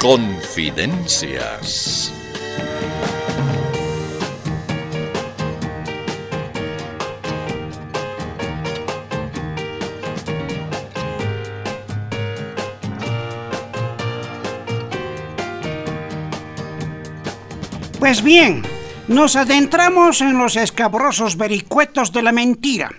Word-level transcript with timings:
Confidencias. 0.00 2.12
Pues 17.98 18.22
bien, 18.22 18.62
nos 19.08 19.34
adentramos 19.34 20.20
en 20.20 20.38
los 20.38 20.56
escabrosos 20.56 21.36
vericuetos 21.36 22.12
de 22.12 22.22
la 22.22 22.30
mentira. 22.30 22.92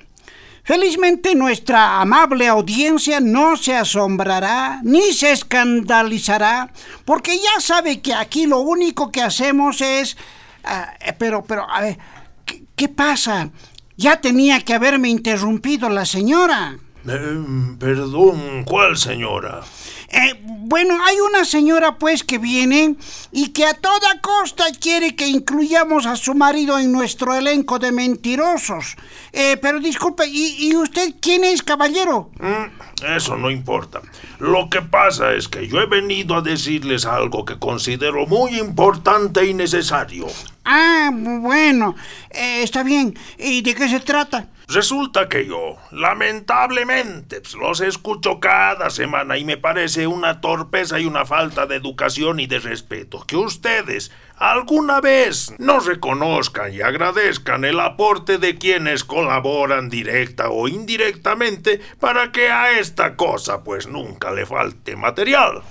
Felizmente 0.69 1.33
nuestra 1.33 1.99
amable 1.99 2.47
audiencia 2.47 3.19
no 3.19 3.57
se 3.57 3.75
asombrará 3.75 4.81
ni 4.83 5.13
se 5.13 5.31
escandalizará, 5.31 6.71
porque 7.05 7.35
ya 7.37 7.59
sabe 7.59 8.01
que 8.01 8.13
aquí 8.13 8.45
lo 8.45 8.59
único 8.59 9.11
que 9.11 9.23
hacemos 9.23 9.81
es... 9.81 10.15
ah, 10.63 10.93
eh, 10.99 11.13
pero, 11.17 11.43
pero, 11.43 11.67
a 11.67 11.81
ver, 11.81 11.97
¿qué, 12.45 12.65
qué 12.75 12.87
pasa? 12.87 13.49
Ya 13.97 14.21
tenía 14.21 14.61
que 14.61 14.75
haberme 14.75 15.09
interrumpido 15.09 15.89
la 15.89 16.05
señora. 16.05 16.77
Eh, 17.07 17.75
perdón, 17.79 18.63
¿cuál 18.63 18.95
señora? 18.95 19.61
Eh, 20.09 20.39
bueno, 20.69 21.03
hay 21.03 21.19
una 21.19 21.45
señora 21.45 21.97
pues 21.97 22.23
que 22.23 22.37
viene 22.37 22.95
y 23.31 23.47
que 23.49 23.65
a 23.65 23.73
toda 23.73 24.21
costa 24.21 24.65
quiere 24.79 25.15
que 25.15 25.27
incluyamos 25.27 26.05
a 26.05 26.15
su 26.15 26.35
marido 26.35 26.77
en 26.77 26.91
nuestro 26.91 27.33
elenco 27.33 27.79
de 27.79 27.91
mentirosos. 27.91 28.95
Eh, 29.33 29.57
pero 29.59 29.79
disculpe, 29.79 30.27
¿y, 30.27 30.75
usted 30.75 31.15
quién 31.19 31.43
es, 31.43 31.63
caballero? 31.63 32.29
Mm, 32.39 32.88
Eso 33.03 33.35
no 33.35 33.49
importa. 33.49 34.01
Lo 34.39 34.69
que 34.69 34.81
pasa 34.81 35.33
es 35.33 35.47
que 35.47 35.67
yo 35.67 35.79
he 35.81 35.85
venido 35.85 36.35
a 36.35 36.41
decirles 36.41 37.05
algo 37.05 37.45
que 37.45 37.59
considero 37.59 38.25
muy 38.25 38.59
importante 38.59 39.45
y 39.45 39.53
necesario. 39.53 40.27
Ah, 40.65 41.09
bueno, 41.13 41.95
eh, 42.29 42.61
está 42.63 42.83
bien. 42.83 43.17
¿Y 43.37 43.61
de 43.61 43.73
qué 43.73 43.89
se 43.89 43.99
trata? 43.99 44.47
Resulta 44.67 45.27
que 45.27 45.47
yo, 45.47 45.77
lamentablemente, 45.89 47.41
pues, 47.41 47.55
los 47.55 47.81
escucho 47.81 48.39
cada 48.39 48.91
semana 48.91 49.35
y 49.35 49.43
me 49.43 49.57
parece 49.57 50.05
una 50.05 50.41
torpeza 50.41 50.99
y 50.99 51.05
una 51.05 51.25
falta 51.25 51.65
de 51.65 51.75
educación 51.75 52.39
y 52.39 52.45
de 52.45 52.59
respeto 52.59 53.23
que 53.25 53.35
ustedes 53.35 54.11
alguna 54.39 55.01
vez 55.01 55.53
no 55.59 55.79
reconozcan 55.79 56.73
y 56.73 56.81
agradezcan 56.81 57.65
el 57.65 57.79
aporte 57.79 58.37
de 58.37 58.57
quienes 58.57 59.03
colaboran 59.03 59.89
directa 59.89 60.49
o 60.49 60.67
indirectamente 60.67 61.81
para 61.99 62.31
que 62.31 62.49
a 62.49 62.79
esta 62.79 63.15
cosa 63.15 63.63
pues 63.63 63.87
nunca 63.87 64.31
le 64.31 64.45
falte 64.45 64.95
material. 64.95 65.61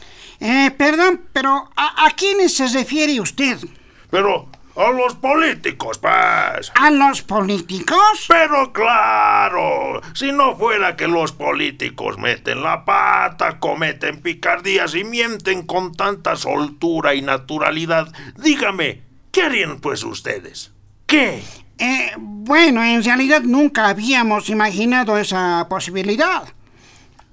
Eh, 0.40 0.70
perdón, 0.76 1.22
pero 1.32 1.68
¿a, 1.74 2.06
a 2.06 2.10
quiénes 2.10 2.54
se 2.54 2.68
refiere 2.68 3.20
usted? 3.20 3.58
Pero 4.10 4.48
a 4.78 4.92
los 4.92 5.14
políticos, 5.16 5.98
pues. 5.98 6.72
¿A 6.74 6.90
los 6.90 7.22
políticos? 7.22 8.26
Pero 8.28 8.72
claro, 8.72 10.00
si 10.14 10.30
no 10.30 10.56
fuera 10.56 10.96
que 10.96 11.08
los 11.08 11.32
políticos 11.32 12.16
meten 12.18 12.62
la 12.62 12.84
pata, 12.84 13.58
cometen 13.58 14.20
picardías 14.20 14.94
y 14.94 15.02
mienten 15.02 15.66
con 15.66 15.94
tanta 15.94 16.36
soltura 16.36 17.14
y 17.14 17.22
naturalidad, 17.22 18.12
dígame, 18.36 19.02
¿qué 19.32 19.42
harían 19.42 19.80
pues 19.80 20.04
ustedes? 20.04 20.72
¿Qué? 21.06 21.42
Eh, 21.78 22.12
bueno, 22.18 22.82
en 22.82 23.02
realidad 23.02 23.42
nunca 23.42 23.88
habíamos 23.88 24.48
imaginado 24.48 25.18
esa 25.18 25.66
posibilidad. 25.68 26.44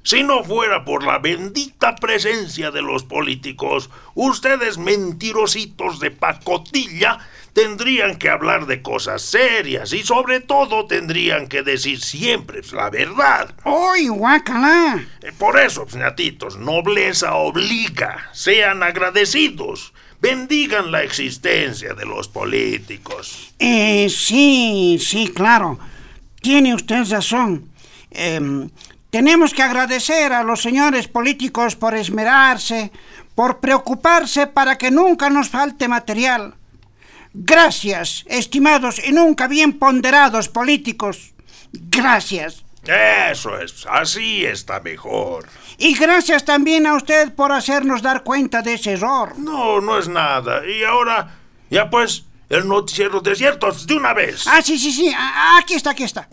Si 0.05 0.21
no 0.21 0.43
fuera 0.43 0.85
por 0.85 1.03
la 1.03 1.17
bendita 1.17 1.95
presencia 1.95 2.69
de 2.69 2.83
los 2.83 3.03
políticos, 3.03 3.89
ustedes 4.13 4.77
mentirositos 4.77 5.99
de 5.99 6.11
pacotilla 6.11 7.17
tendrían 7.55 8.17
que 8.17 8.29
hablar 8.29 8.65
de 8.65 8.81
cosas 8.81 9.21
serias 9.21 9.93
y 9.93 10.03
sobre 10.03 10.41
todo 10.41 10.87
tendrían 10.87 11.47
que 11.47 11.63
decir 11.63 12.01
siempre 12.01 12.59
la 12.73 12.89
verdad. 12.89 13.55
¡Uy, 13.63 14.09
guácala! 14.09 15.01
Eh, 15.21 15.31
Por 15.37 15.57
eso, 15.57 15.87
ñatitos, 15.95 16.57
nobleza 16.57 17.35
obliga. 17.35 18.29
Sean 18.33 18.83
agradecidos. 18.83 19.93
Bendigan 20.19 20.91
la 20.91 21.03
existencia 21.03 21.93
de 21.93 22.05
los 22.05 22.27
políticos. 22.27 23.53
Eh, 23.59 24.09
sí, 24.09 24.97
sí, 24.99 25.31
claro. 25.33 25.79
Tiene 26.41 26.75
usted 26.75 27.09
razón. 27.09 27.69
Em, 28.11 28.69
tenemos 29.11 29.53
que 29.53 29.63
agradecer 29.63 30.33
a 30.33 30.43
los 30.43 30.61
señores 30.61 31.07
políticos 31.07 31.77
por 31.77 31.95
esmerarse, 31.95 32.91
por 33.33 33.61
preocuparse 33.61 34.45
para 34.45 34.77
que 34.77 34.91
nunca 34.91 35.29
nos 35.29 35.47
falte 35.47 35.87
material. 35.87 36.55
Gracias, 37.37 38.23
estimados 38.27 39.01
y 39.05 39.11
nunca 39.11 39.47
bien 39.47 39.77
ponderados 39.77 40.47
políticos. 40.47 41.33
Gracias. 41.73 42.63
Eso 42.85 43.59
es, 43.59 43.85
así 43.89 44.45
está 44.45 44.79
mejor. 44.79 45.45
Y 45.77 45.95
gracias 45.95 46.45
también 46.45 46.87
a 46.87 46.95
usted 46.95 47.33
por 47.33 47.51
hacernos 47.51 48.01
dar 48.01 48.23
cuenta 48.23 48.61
de 48.61 48.75
ese 48.75 48.93
error. 48.93 49.37
No, 49.37 49.81
no 49.81 49.99
es 49.99 50.07
nada. 50.07 50.65
Y 50.65 50.85
ahora, 50.85 51.35
ya 51.69 51.89
pues, 51.89 52.23
el 52.47 52.67
noticiero 52.67 53.19
desiertos 53.19 53.85
de 53.85 53.95
una 53.95 54.13
vez. 54.13 54.47
Ah, 54.47 54.61
sí, 54.61 54.77
sí, 54.77 54.93
sí. 54.93 55.13
Aquí 55.59 55.73
está, 55.73 55.89
aquí 55.89 56.03
está. 56.03 56.29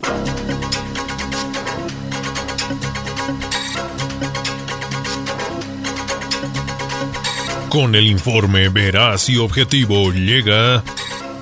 Con 7.73 7.95
el 7.95 8.05
informe 8.05 8.69
veraz 8.69 9.29
y 9.29 9.37
objetivo 9.39 10.11
llega 10.11 10.83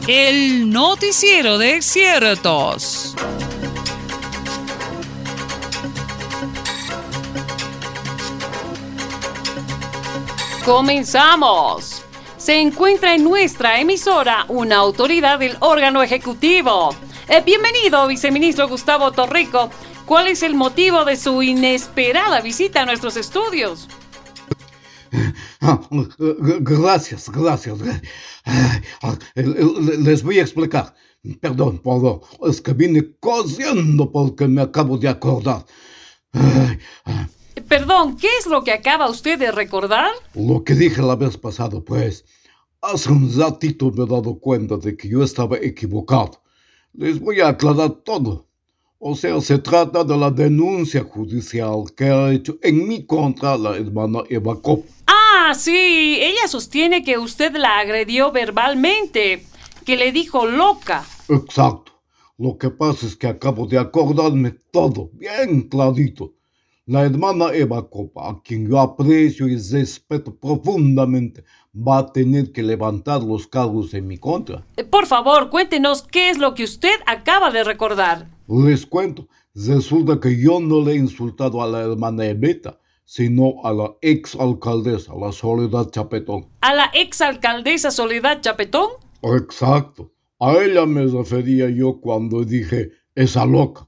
El 0.08 0.69
noticiero 0.69 1.58
de 1.58 1.81
ciertos. 1.81 3.14
Comenzamos. 10.64 12.02
Se 12.38 12.62
encuentra 12.62 13.13
en 13.13 13.25
nuestra 13.25 13.81
emisora 13.81 14.46
una 14.48 14.78
autoridad 14.78 15.38
del 15.38 15.58
órgano 15.59 16.02
ejecutivo. 16.02 16.96
Eh, 17.28 17.42
bienvenido, 17.46 18.08
viceministro 18.08 18.69
Gustavo 18.69 19.12
Torrico. 19.12 19.69
¿Cuál 20.06 20.28
es 20.28 20.44
el 20.44 20.56
motivo 20.56 21.03
de 21.03 21.18
su 21.18 21.44
inesperada 21.44 22.40
visita 22.40 22.84
a 22.84 22.86
nuestros 22.86 23.18
estudios? 23.18 23.90
Gracias, 26.62 27.30
gracias. 27.30 27.78
Les 29.76 30.24
voy 30.24 30.40
a 30.40 30.42
explicar. 30.42 30.94
Perdón, 31.40 31.80
perdón. 31.80 32.22
Es 32.48 32.62
que 32.62 32.74
vine 32.74 33.16
corriendo 33.20 34.12
porque 34.12 34.48
me 34.48 34.62
acabo 34.62 34.98
de 34.98 35.08
acordar. 35.08 35.66
Perdón, 37.68 38.18
¿qué 38.18 38.28
es 38.40 38.48
lo 38.48 38.64
que 38.64 38.72
acaba 38.72 39.10
usted 39.10 39.38
de 39.38 39.52
recordar? 39.52 40.10
Lo 40.34 40.64
que 40.64 40.74
dije 40.74 41.02
la 41.02 41.16
vez 41.16 41.38
pasada, 41.38 41.80
pues. 41.82 42.26
Hace 42.82 43.12
un 43.12 43.32
ratito 43.38 43.92
me 43.92 44.04
he 44.04 44.08
dado 44.08 44.40
cuenta 44.40 44.78
de 44.78 44.98
que 44.98 45.08
yo 45.08 45.24
estaba 45.24 45.58
equivocado. 45.58 46.42
Les 46.94 47.20
voy 47.20 47.40
a 47.40 47.50
aclarar 47.50 47.92
todo. 48.04 48.50
O 49.03 49.16
sea, 49.16 49.41
se 49.41 49.57
trata 49.57 50.03
de 50.03 50.16
la 50.16 50.29
denuncia 50.29 51.03
judicial 51.03 51.85
que 51.97 52.06
ha 52.06 52.31
hecho 52.31 52.59
en 52.62 52.88
mi 52.88 53.03
contra 53.03 53.57
la 53.57 53.75
hermana 53.75 54.19
Eva 54.29 54.62
Cop. 54.62 54.85
Ah, 55.07 55.56
sí, 55.56 56.19
ella 56.22 56.47
sostiene 56.47 57.03
que 57.03 57.17
usted 57.17 57.56
la 57.56 57.79
agredió 57.79 58.31
verbalmente, 58.31 59.44
que 59.88 59.97
le 59.97 60.12
dijo 60.12 60.45
loca. 60.45 61.03
Exacto. 61.29 61.94
Lo 62.38 62.59
que 62.59 62.69
pasa 62.69 63.07
es 63.07 63.16
que 63.16 63.25
acabo 63.25 63.66
de 63.66 63.79
acordarme 63.79 64.51
todo, 64.71 65.09
bien 65.13 65.63
clarito. 65.63 66.36
La 66.92 67.06
hermana 67.06 67.54
Eva 67.54 67.90
Copa, 67.90 68.30
a 68.30 68.42
quien 68.44 68.68
yo 68.68 68.78
aprecio 68.78 69.48
y 69.48 69.56
respeto 69.56 70.36
profundamente, 70.36 71.46
va 71.74 72.00
a 72.00 72.12
tener 72.12 72.52
que 72.52 72.62
levantar 72.62 73.24
los 73.24 73.48
cargos 73.48 73.94
en 73.94 74.08
mi 74.08 74.18
contra. 74.18 74.66
Eh, 74.76 74.84
Por 74.84 75.06
favor, 75.06 75.50
cuéntenos 75.50 76.02
qué 76.02 76.30
es 76.30 76.38
lo 76.38 76.54
que 76.54 76.66
usted 76.66 77.00
acaba 77.06 77.50
de 77.50 77.64
recordar. 77.64 78.28
Les 78.50 78.86
cuento, 78.86 79.30
resulta 79.56 80.20
que 80.20 80.38
yo 80.38 80.60
no 80.60 80.82
le 80.82 80.92
he 80.92 80.96
insultado 80.98 81.64
a 81.64 81.68
la 81.68 81.80
hermana 81.80 82.26
Evita, 82.26 82.78
sino 83.06 83.64
a 83.64 83.72
la 83.72 83.96
ex 84.02 84.36
alcaldesa, 84.36 85.14
la 85.16 85.32
Soledad 85.32 85.92
Chapetón. 85.92 86.48
¿A 86.60 86.74
la 86.74 86.92
exalcaldesa 86.94 87.92
Soledad 87.92 88.42
Chapetón? 88.42 88.90
Exacto. 89.22 90.12
A 90.42 90.58
ella 90.58 90.86
me 90.86 91.06
refería 91.06 91.70
yo 91.70 92.02
cuando 92.02 92.44
dije 92.44 92.90
esa 93.16 93.46
loca. 93.46 93.88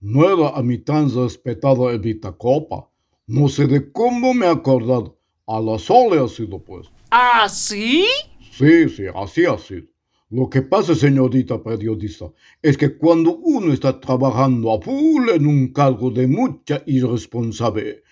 No 0.00 0.24
era 0.24 0.50
a 0.50 0.62
mi 0.62 0.78
tan 0.78 1.12
respetada 1.14 1.92
Evita 1.92 2.32
Copa. 2.32 2.88
No 3.26 3.48
sé 3.48 3.66
de 3.66 3.90
cómo 3.92 4.32
me 4.32 4.46
he 4.46 4.48
acordado. 4.48 5.18
A 5.46 5.60
la 5.60 5.78
Sole 5.78 6.20
ha 6.22 6.28
sido 6.28 6.62
pues. 6.62 6.88
¿Ah, 7.10 7.48
sí? 7.48 8.06
Sí, 8.52 8.88
sí, 8.88 9.04
así 9.14 9.44
ha 9.44 9.58
sido. 9.58 9.86
Lo 10.30 10.48
que 10.50 10.60
pasa, 10.60 10.94
señorita 10.94 11.62
periodista, 11.62 12.26
es 12.60 12.76
que 12.76 12.96
cuando 12.96 13.36
uno 13.36 13.72
está 13.72 13.98
trabajando 13.98 14.72
a 14.72 14.80
full 14.80 15.30
en 15.30 15.46
un 15.46 15.72
cargo 15.72 16.10
de 16.10 16.26
mucha 16.26 16.82
irresponsabilidad, 16.86 18.02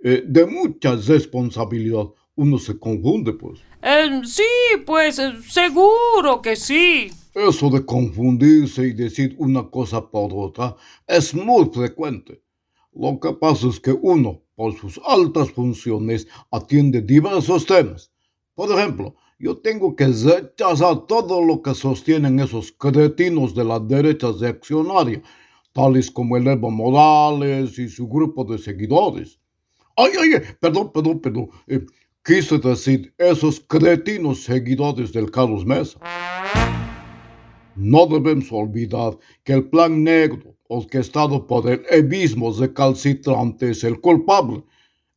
de 0.00 0.46
mucha 0.46 0.94
responsabilidad, 0.94 2.06
uno 2.36 2.58
se 2.58 2.78
confunde, 2.78 3.32
pues. 3.32 3.60
Eh, 3.82 4.20
sí, 4.24 4.42
pues 4.86 5.18
eh, 5.18 5.32
seguro 5.48 6.40
que 6.40 6.56
sí. 6.56 7.10
Eso 7.34 7.68
de 7.68 7.84
confundirse 7.84 8.86
y 8.86 8.92
decir 8.92 9.34
una 9.38 9.68
cosa 9.68 10.08
por 10.08 10.30
otra 10.32 10.76
es 11.04 11.34
muy 11.34 11.68
frecuente. 11.72 12.40
Lo 12.92 13.18
que 13.18 13.32
pasa 13.32 13.66
es 13.66 13.80
que 13.80 13.90
uno, 13.90 14.40
por 14.54 14.78
sus 14.78 15.00
altas 15.04 15.50
funciones, 15.50 16.28
atiende 16.52 17.02
diversos 17.02 17.66
temas. 17.66 18.12
Por 18.54 18.70
ejemplo, 18.70 19.16
yo 19.36 19.58
tengo 19.58 19.96
que 19.96 20.06
rechazar 20.06 21.06
todo 21.08 21.44
lo 21.44 21.60
que 21.60 21.74
sostienen 21.74 22.38
esos 22.38 22.70
cretinos 22.70 23.52
de 23.52 23.64
la 23.64 23.80
derecha 23.80 24.28
reaccionaria, 24.30 25.20
tales 25.72 26.12
como 26.12 26.36
el 26.36 26.46
Evo 26.46 26.70
Morales 26.70 27.76
y 27.80 27.88
su 27.88 28.06
grupo 28.06 28.44
de 28.44 28.58
seguidores. 28.58 29.40
Ay, 29.96 30.12
ay, 30.20 30.40
perdón, 30.60 30.92
perdón, 30.92 31.18
perdón. 31.18 31.50
Eh, 31.66 31.84
quise 32.24 32.58
decir 32.58 33.12
esos 33.18 33.58
cretinos 33.58 34.44
seguidores 34.44 35.12
del 35.12 35.32
Carlos 35.32 35.66
Mesa. 35.66 35.98
No 37.76 38.06
debemos 38.06 38.50
olvidar 38.52 39.18
que 39.42 39.52
el 39.52 39.68
plan 39.68 40.02
negro, 40.04 40.54
orquestado 40.68 41.46
por 41.46 41.68
el 41.68 41.82
evismo 41.90 42.52
recalcitrante, 42.52 43.70
es 43.70 43.84
el 43.84 44.00
culpable. 44.00 44.64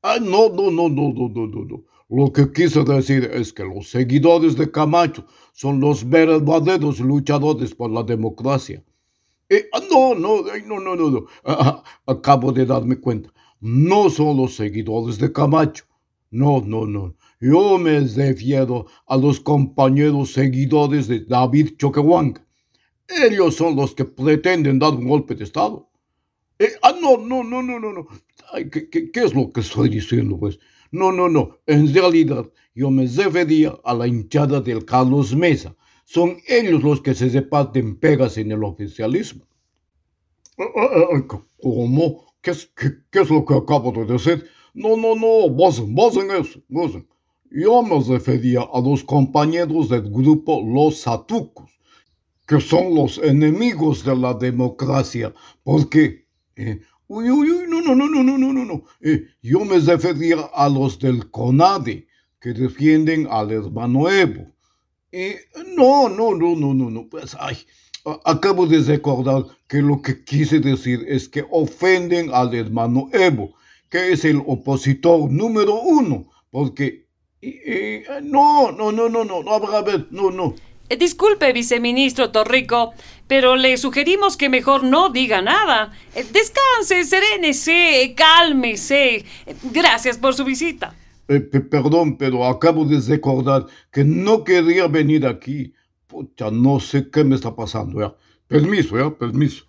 Ay, 0.02 0.20
no, 0.22 0.50
no, 0.50 0.72
no, 0.72 0.90
no, 0.90 1.14
no, 1.14 1.30
no, 1.30 1.48
no, 1.48 1.66
no. 1.66 1.84
Lo 2.10 2.32
que 2.32 2.52
quise 2.52 2.84
decir 2.84 3.30
es 3.34 3.52
que 3.52 3.66
los 3.66 3.90
seguidores 3.90 4.56
de 4.56 4.72
Camacho 4.72 5.26
son 5.52 5.80
los 5.82 6.08
verdaderos 6.08 7.00
luchadores 7.02 7.76
por 7.76 7.92
la 7.92 8.02
democracia. 8.02 8.82
Eh, 9.50 9.70
no, 9.92 10.16
no, 10.16 10.44
no, 10.44 10.80
no, 10.80 10.96
no, 10.96 11.10
no. 11.10 11.26
acabo 12.06 12.52
de 12.54 12.66
darme 12.66 12.98
cuenta. 12.98 13.30
No 13.60 14.10
son 14.10 14.38
los 14.38 14.56
seguidores 14.56 15.18
de 15.18 15.32
Camacho. 15.32 15.84
No, 16.32 16.62
no, 16.66 16.86
no. 16.86 17.16
Yo 17.42 17.78
me 17.78 18.00
refiero 18.00 18.86
a 19.06 19.18
los 19.18 19.40
compañeros 19.40 20.32
seguidores 20.32 21.08
de 21.08 21.26
David 21.26 21.76
Choquehuanca. 21.78 22.47
Ellos 23.08 23.56
son 23.56 23.76
los 23.76 23.96
que 23.96 24.06
pretenden 24.06 24.80
dar 24.80 24.94
un 24.94 25.08
golpe 25.08 25.34
de 25.36 25.46
Estado. 25.46 25.90
Eh, 26.60 26.74
ah, 26.82 26.96
no, 27.00 27.18
no, 27.18 27.44
no, 27.44 27.62
no, 27.62 27.80
no, 27.80 27.94
no. 27.94 28.08
¿qué, 28.72 29.12
es 29.14 29.34
lo 29.34 29.52
que 29.52 29.62
estoy 29.62 29.90
diciendo, 29.90 30.38
pues? 30.38 30.60
No, 30.92 31.12
no, 31.12 31.30
no. 31.30 31.58
En 31.66 31.94
realidad, 31.94 32.50
yo 32.74 32.90
me 32.90 33.06
refería 33.08 33.78
a 33.84 33.94
la 33.94 34.08
hinchada 34.08 34.60
del 34.62 34.84
Carlos 34.86 35.36
Mesa. 35.36 35.76
Son 36.06 36.38
ellos 36.48 36.84
los 36.84 37.02
que 37.02 37.14
se 37.14 37.30
reparten 37.30 37.98
pegas 37.98 38.38
en 38.38 38.52
el 38.52 38.64
oficialismo. 38.64 39.46
Eh, 40.58 40.64
eh, 40.66 41.28
¿Cómo? 41.28 42.26
¿Qué 42.42 42.52
es, 42.52 42.72
qué, 42.76 43.20
es 43.20 43.30
lo 43.30 43.46
que 43.46 43.54
acabo 43.54 43.92
de 43.92 44.06
decir? 44.06 44.46
No, 44.74 44.96
no, 44.96 45.16
no, 45.16 45.50
basen, 45.50 45.94
basen 45.94 46.32
eso, 46.32 46.60
basen. 46.70 47.08
Yo 47.50 47.82
me 47.82 48.02
refería 48.02 48.62
a 48.62 48.82
los 48.82 49.04
compañeros 49.04 49.90
del 49.90 50.10
grupo 50.10 50.62
Los 50.66 51.00
Satucos 51.00 51.77
que 52.48 52.62
son 52.62 52.96
los 52.96 53.18
enemigos 53.18 54.06
de 54.06 54.16
la 54.16 54.34
democracia, 54.34 55.34
porque, 55.64 56.26
eh, 56.56 56.80
uy, 57.08 57.30
uy, 57.30 57.52
uy, 57.52 57.66
no, 57.68 57.82
no, 57.82 57.94
no, 57.94 58.08
no, 58.08 58.24
no, 58.24 58.38
no, 58.38 58.66
no, 58.66 58.84
eh, 59.02 59.26
yo 59.42 59.66
me 59.66 59.78
refería 59.80 60.38
a 60.54 60.70
los 60.70 60.98
del 60.98 61.30
CONADE, 61.30 62.08
que 62.40 62.54
defienden 62.54 63.28
al 63.30 63.52
hermano 63.52 64.10
Evo. 64.10 64.54
No, 65.76 66.08
no, 66.08 66.36
no, 66.36 66.56
no, 66.56 66.74
no, 66.74 66.90
no, 66.90 67.10
pues, 67.10 67.36
ay, 67.40 67.58
acabo 68.24 68.66
de 68.66 68.82
recordar 68.82 69.46
que 69.68 69.82
lo 69.82 70.02
que 70.02 70.24
quise 70.24 70.60
decir 70.60 71.04
es 71.08 71.28
que 71.28 71.46
ofenden 71.50 72.30
al 72.34 72.56
hermano 72.56 73.10
Evo, 73.12 73.56
que 73.90 74.14
es 74.14 74.24
el 74.24 74.42
opositor 74.46 75.30
número 75.30 75.82
uno, 75.82 76.30
porque... 76.50 77.08
no, 78.24 78.72
no, 78.72 78.92
no, 78.92 79.10
no, 79.10 79.26
no, 79.26 79.52
a 79.52 79.60
ver, 79.60 79.76
a 79.76 79.82
ver, 79.82 80.08
no, 80.12 80.32
no. 80.32 80.56
Eh, 80.90 80.96
disculpe, 80.96 81.52
viceministro 81.52 82.32
Torrico, 82.32 82.94
pero 83.28 83.58
le 83.58 83.76
sugerimos 83.78 84.38
que 84.38 84.48
mejor 84.48 84.84
no 84.84 85.10
diga 85.10 85.42
nada. 85.42 85.92
Eh, 86.16 86.26
descanse, 86.32 87.04
serénese, 87.04 88.14
cálmese. 88.16 89.26
Gracias 89.64 90.18
por 90.18 90.34
su 90.34 90.46
visita. 90.46 90.96
Eh, 91.28 91.42
perdón, 91.42 92.18
pero 92.18 92.46
acabo 92.46 92.86
de 92.86 93.02
recordar 93.02 93.66
que 93.92 94.06
no 94.06 94.46
quería 94.46 94.88
venir 94.88 95.26
aquí. 95.26 95.74
Pucha, 96.08 96.50
no 96.52 96.80
sé 96.80 97.10
qué 97.10 97.26
me 97.26 97.36
está 97.36 97.54
pasando 97.54 98.00
ya. 98.00 98.16
Permiso, 98.48 98.98
ya, 98.98 99.10
permiso. 99.10 99.66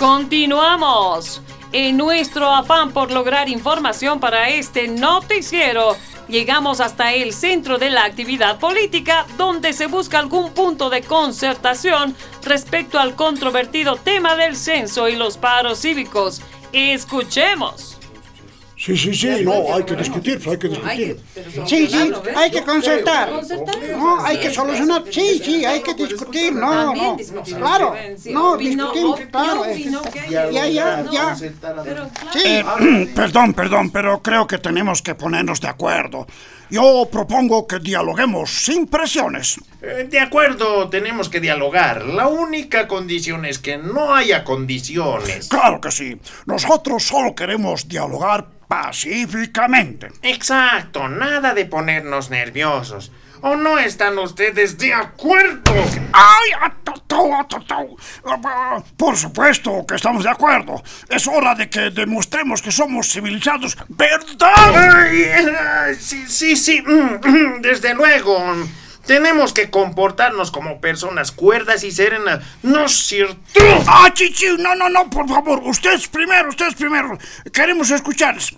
Continuamos. 0.00 1.40
En 1.74 1.96
nuestro 1.96 2.50
afán 2.50 2.92
por 2.92 3.10
lograr 3.10 3.48
información 3.48 4.20
para 4.20 4.50
este 4.50 4.88
noticiero, 4.88 5.96
llegamos 6.28 6.80
hasta 6.80 7.14
el 7.14 7.32
centro 7.32 7.78
de 7.78 7.88
la 7.88 8.04
actividad 8.04 8.58
política, 8.58 9.26
donde 9.38 9.72
se 9.72 9.86
busca 9.86 10.18
algún 10.18 10.52
punto 10.52 10.90
de 10.90 11.00
concertación 11.00 12.14
respecto 12.42 12.98
al 12.98 13.16
controvertido 13.16 13.96
tema 13.96 14.36
del 14.36 14.54
censo 14.54 15.08
y 15.08 15.16
los 15.16 15.38
paros 15.38 15.80
cívicos. 15.80 16.42
Escuchemos. 16.74 17.91
Sí, 18.84 18.96
sí, 18.96 19.14
sí, 19.14 19.44
no, 19.44 19.72
hay 19.72 19.84
que 19.84 19.94
discutir, 19.94 20.40
hay 20.44 20.58
que 20.58 20.68
discutir. 20.68 21.16
Sí, 21.66 21.86
sí, 21.86 22.12
hay 22.34 22.50
que 22.50 22.64
concertar. 22.64 23.30
No, 23.96 24.24
hay 24.24 24.40
que 24.40 24.50
solucionar. 24.52 25.04
Sí, 25.08 25.40
sí, 25.44 25.64
hay 25.64 25.82
que 25.82 25.94
discutir, 25.94 26.52
no, 26.52 26.92
no. 26.92 27.16
Claro, 27.44 27.94
no, 28.26 28.56
discutir, 28.56 29.28
claro. 29.30 29.62
Ya, 30.28 30.66
ya, 30.66 31.04
ya. 31.12 31.36
Sí, 31.36 33.06
perdón, 33.14 33.54
perdón, 33.54 33.90
pero 33.92 34.20
creo 34.20 34.48
que 34.48 34.58
tenemos 34.58 35.00
que 35.00 35.14
ponernos 35.14 35.60
de 35.60 35.68
acuerdo. 35.68 36.26
Yo 36.68 37.06
propongo 37.12 37.68
que 37.68 37.78
dialoguemos 37.78 38.50
sin 38.50 38.88
presiones. 38.88 39.60
Eh, 39.80 40.08
de 40.10 40.18
acuerdo, 40.18 40.88
tenemos 40.88 41.28
que 41.28 41.38
dialogar. 41.38 42.06
La 42.06 42.26
única 42.26 42.88
condición 42.88 43.44
es 43.44 43.58
que 43.58 43.76
no 43.76 44.14
haya 44.14 44.42
condiciones. 44.42 45.48
Claro 45.48 45.80
que 45.80 45.90
sí. 45.92 46.18
Nosotros 46.46 47.04
solo 47.04 47.34
queremos 47.34 47.86
dialogar 47.88 48.46
pacíficamente. 48.72 50.08
Exacto, 50.22 51.06
nada 51.06 51.52
de 51.52 51.66
ponernos 51.66 52.30
nerviosos. 52.30 53.12
¿O 53.42 53.54
no 53.54 53.78
están 53.78 54.18
ustedes 54.18 54.78
de 54.78 54.94
acuerdo? 54.94 55.74
¡Ay! 56.12 56.70
Por 58.96 59.18
supuesto 59.18 59.84
que 59.86 59.96
estamos 59.96 60.24
de 60.24 60.30
acuerdo. 60.30 60.82
Es 61.10 61.28
hora 61.28 61.54
de 61.54 61.68
que 61.68 61.90
demostremos 61.90 62.62
que 62.62 62.72
somos 62.72 63.12
civilizados, 63.12 63.76
¿verdad? 63.88 65.92
sí, 65.98 66.24
sí, 66.26 66.56
sí. 66.56 66.80
Mm, 66.80 67.28
mm, 67.28 67.60
desde 67.60 67.92
luego. 67.92 68.42
Tenemos 69.06 69.52
que 69.52 69.70
comportarnos 69.70 70.50
como 70.50 70.80
personas 70.80 71.32
cuerdas 71.32 71.82
y 71.84 71.90
serenas. 71.90 72.40
¿No 72.62 72.84
es 72.84 72.92
cierto? 72.92 73.36
¡Ah, 73.86 74.10
chichi! 74.12 74.46
No, 74.58 74.74
no, 74.74 74.88
no, 74.88 75.10
por 75.10 75.28
favor. 75.28 75.60
Ustedes 75.64 76.08
primero, 76.08 76.48
ustedes 76.48 76.74
primero. 76.74 77.18
Queremos 77.52 77.90
escucharles. 77.90 78.54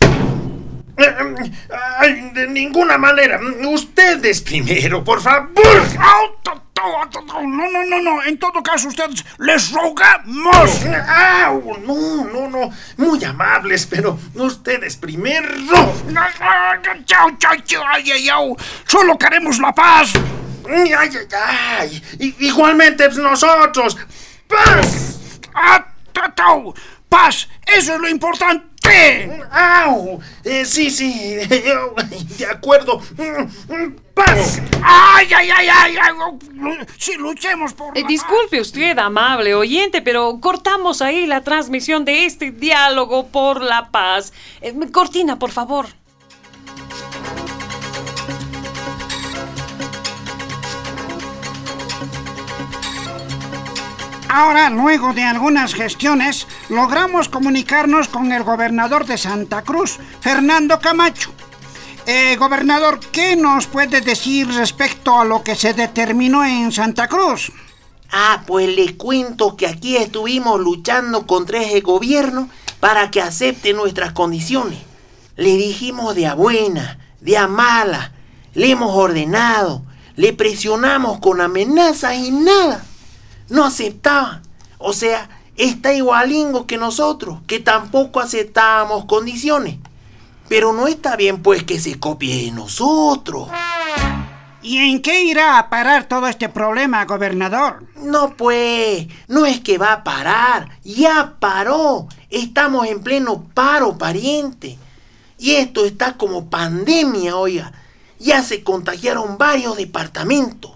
Ay, 1.98 2.30
de 2.34 2.46
ninguna 2.46 2.98
manera. 2.98 3.40
Ustedes 3.68 4.40
primero, 4.42 5.02
por 5.02 5.20
favor. 5.20 5.50
No, 7.42 7.70
no, 7.70 7.84
no, 7.84 8.00
no. 8.00 8.22
En 8.24 8.38
todo 8.38 8.62
caso, 8.62 8.88
ustedes 8.88 9.24
les 9.38 9.72
rogamos. 9.72 10.84
No, 11.82 12.24
no, 12.24 12.48
no. 12.48 12.70
Muy 12.96 13.24
amables, 13.24 13.86
pero 13.86 14.18
ustedes 14.34 14.96
primero. 14.96 15.48
Chao, 17.06 17.30
chao, 17.38 17.56
chao. 17.64 17.82
Ay, 17.92 18.12
ay, 18.12 18.28
ay. 18.28 18.52
Solo 18.86 19.16
queremos 19.18 19.58
la 19.58 19.72
paz. 19.72 20.12
Ay, 20.68 20.92
ay, 20.92 21.10
ay. 21.78 22.02
Igualmente 22.40 23.04
pues, 23.06 23.18
nosotros. 23.18 23.96
¡Paz! 24.48 25.40
Ah, 25.54 25.86
paz. 27.08 27.48
Eso 27.66 27.94
es 27.94 28.00
lo 28.00 28.08
importante. 28.08 28.73
¡Au! 29.50 30.20
Eh, 30.44 30.64
sí, 30.64 30.90
sí, 30.90 31.36
de 32.38 32.46
acuerdo. 32.46 33.00
¡Paz! 34.14 34.60
¡Ay, 34.82 35.28
ay, 35.34 35.48
ay, 35.50 35.68
ay! 35.68 35.94
Sí, 36.98 37.14
luchemos 37.18 37.72
por. 37.72 37.96
Eh, 37.96 38.04
disculpe 38.06 38.60
usted, 38.60 38.98
amable 38.98 39.54
oyente, 39.54 40.02
pero 40.02 40.38
cortamos 40.40 41.02
ahí 41.02 41.26
la 41.26 41.42
transmisión 41.42 42.04
de 42.04 42.26
este 42.26 42.50
diálogo 42.50 43.28
por 43.28 43.62
la 43.62 43.90
paz. 43.90 44.32
Eh, 44.60 44.74
cortina, 44.92 45.38
por 45.38 45.50
favor. 45.50 45.86
Ahora, 54.36 54.68
luego 54.68 55.12
de 55.12 55.22
algunas 55.22 55.74
gestiones, 55.74 56.48
logramos 56.68 57.28
comunicarnos 57.28 58.08
con 58.08 58.32
el 58.32 58.42
gobernador 58.42 59.06
de 59.06 59.16
Santa 59.16 59.62
Cruz, 59.62 60.00
Fernando 60.20 60.80
Camacho. 60.80 61.30
Eh, 62.04 62.34
gobernador, 62.34 62.98
¿qué 63.12 63.36
nos 63.36 63.68
puede 63.68 64.00
decir 64.00 64.48
respecto 64.48 65.20
a 65.20 65.24
lo 65.24 65.44
que 65.44 65.54
se 65.54 65.72
determinó 65.72 66.44
en 66.44 66.72
Santa 66.72 67.06
Cruz? 67.06 67.52
Ah, 68.10 68.42
pues 68.44 68.74
le 68.74 68.96
cuento 68.96 69.54
que 69.54 69.68
aquí 69.68 69.96
estuvimos 69.96 70.58
luchando 70.58 71.28
contra 71.28 71.62
ese 71.62 71.80
gobierno 71.80 72.48
para 72.80 73.12
que 73.12 73.20
acepte 73.20 73.72
nuestras 73.72 74.14
condiciones. 74.14 74.80
Le 75.36 75.56
dijimos 75.56 76.16
de 76.16 76.26
a 76.26 76.34
buena, 76.34 76.98
de 77.20 77.38
a 77.38 77.46
mala, 77.46 78.10
le 78.54 78.72
hemos 78.72 78.96
ordenado, 78.96 79.84
le 80.16 80.32
presionamos 80.32 81.20
con 81.20 81.40
amenazas 81.40 82.16
y 82.16 82.32
nada. 82.32 82.84
No 83.48 83.64
aceptaba. 83.64 84.42
O 84.78 84.92
sea, 84.92 85.28
está 85.56 85.92
igualingo 85.92 86.66
que 86.66 86.76
nosotros, 86.76 87.40
que 87.46 87.60
tampoco 87.60 88.20
aceptábamos 88.20 89.04
condiciones. 89.04 89.76
Pero 90.48 90.72
no 90.72 90.86
está 90.86 91.16
bien 91.16 91.42
pues 91.42 91.64
que 91.64 91.80
se 91.80 91.98
copie 91.98 92.44
de 92.44 92.50
nosotros. 92.50 93.48
¿Y 94.64 94.78
en 94.78 95.02
qué 95.02 95.24
irá 95.24 95.58
a 95.58 95.68
parar 95.68 96.08
todo 96.08 96.26
este 96.26 96.48
problema, 96.48 97.04
gobernador? 97.04 97.84
No 97.96 98.34
pues, 98.34 99.06
no 99.28 99.44
es 99.44 99.60
que 99.60 99.76
va 99.76 99.92
a 99.92 100.04
parar, 100.04 100.70
ya 100.82 101.34
paró. 101.38 102.08
Estamos 102.30 102.86
en 102.86 103.02
pleno 103.02 103.44
paro, 103.52 103.98
pariente. 103.98 104.78
Y 105.38 105.52
esto 105.56 105.84
está 105.84 106.14
como 106.16 106.48
pandemia, 106.48 107.36
oiga. 107.36 107.72
Ya 108.18 108.42
se 108.42 108.64
contagiaron 108.64 109.36
varios 109.36 109.76
departamentos. 109.76 110.73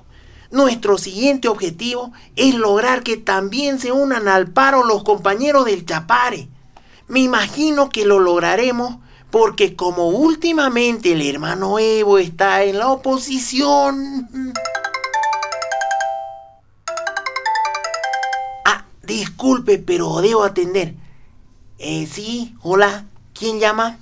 Nuestro 0.51 0.97
siguiente 0.97 1.49
objetivo 1.49 2.13
es 2.35 2.55
lograr 2.55 3.03
que 3.03 3.19
también 3.19 3.79
se 3.79 3.93
unan 3.93 4.29
al 4.29 4.51
paro 4.51 4.83
los 4.85 5.05
compañeros 5.05 5.67
del 5.67 5.85
Chapare. 5.85 6.49
Me 7.07 7.21
imagino 7.21 7.91
que 7.91 8.07
lo 8.07 8.19
lograremos 8.19 8.97
porque 9.31 9.77
como 9.77 10.09
últimamente 10.09 11.13
el 11.13 11.23
hermano 11.23 11.79
Evo 11.79 12.19
está 12.19 12.65
en 12.65 12.79
la 12.79 12.89
oposición... 12.89 14.55
Ah, 18.65 18.85
disculpe, 19.03 19.79
pero 19.79 20.23
debo 20.23 20.45
atender. 20.45 20.95
Eh, 21.79 22.09
sí, 22.11 22.57
hola, 22.63 23.05
¿quién 23.35 23.61
llama? 23.61 23.99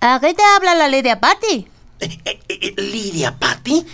¿A 0.00 0.20
qué 0.20 0.34
te 0.34 0.42
habla 0.42 0.74
la 0.74 0.88
Lidia 0.88 1.18
Patti? 1.18 1.66
Eh, 2.00 2.18
eh, 2.24 2.40
eh, 2.48 2.74
¿Lidia 2.76 3.38
Patti? 3.38 3.86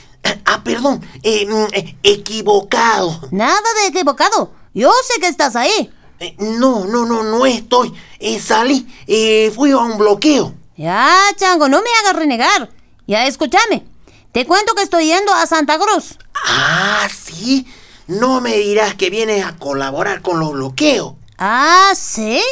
Ah, 0.45 0.63
perdón, 0.65 1.01
eh, 1.23 1.47
mm, 1.47 1.67
eh, 1.73 1.97
equivocado. 2.03 3.21
Nada 3.31 3.61
de 3.81 3.89
equivocado. 3.89 4.53
Yo 4.75 4.93
sé 5.05 5.21
que 5.21 5.29
estás 5.29 5.57
ahí. 5.57 5.93
Eh, 6.19 6.35
no, 6.39 6.85
no, 6.87 7.07
no, 7.07 7.23
no 7.23 7.47
estoy. 7.47 7.95
Eh, 8.19 8.39
salí, 8.41 8.87
eh, 9.07 9.53
fui 9.55 9.71
a 9.71 9.79
un 9.79 9.97
bloqueo. 9.97 10.53
Ya, 10.77 11.19
chango, 11.37 11.69
no 11.69 11.81
me 11.83 11.89
hagas 12.01 12.17
renegar. 12.17 12.71
Ya, 13.07 13.27
escúchame. 13.27 13.87
Te 14.33 14.47
cuento 14.47 14.75
que 14.75 14.83
estoy 14.83 15.07
yendo 15.07 15.33
a 15.33 15.47
Santa 15.47 15.79
Cruz. 15.79 16.19
Ah, 16.47 17.09
sí. 17.13 17.67
No 18.07 18.41
me 18.41 18.57
dirás 18.57 18.95
que 18.95 19.09
vienes 19.09 19.45
a 19.45 19.57
colaborar 19.57 20.21
con 20.21 20.41
los 20.41 20.53
bloqueos. 20.53 21.15
Ah, 21.39 21.93
¿sí? 21.97 22.43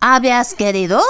¿Habías 0.00 0.54
querido? 0.54 1.00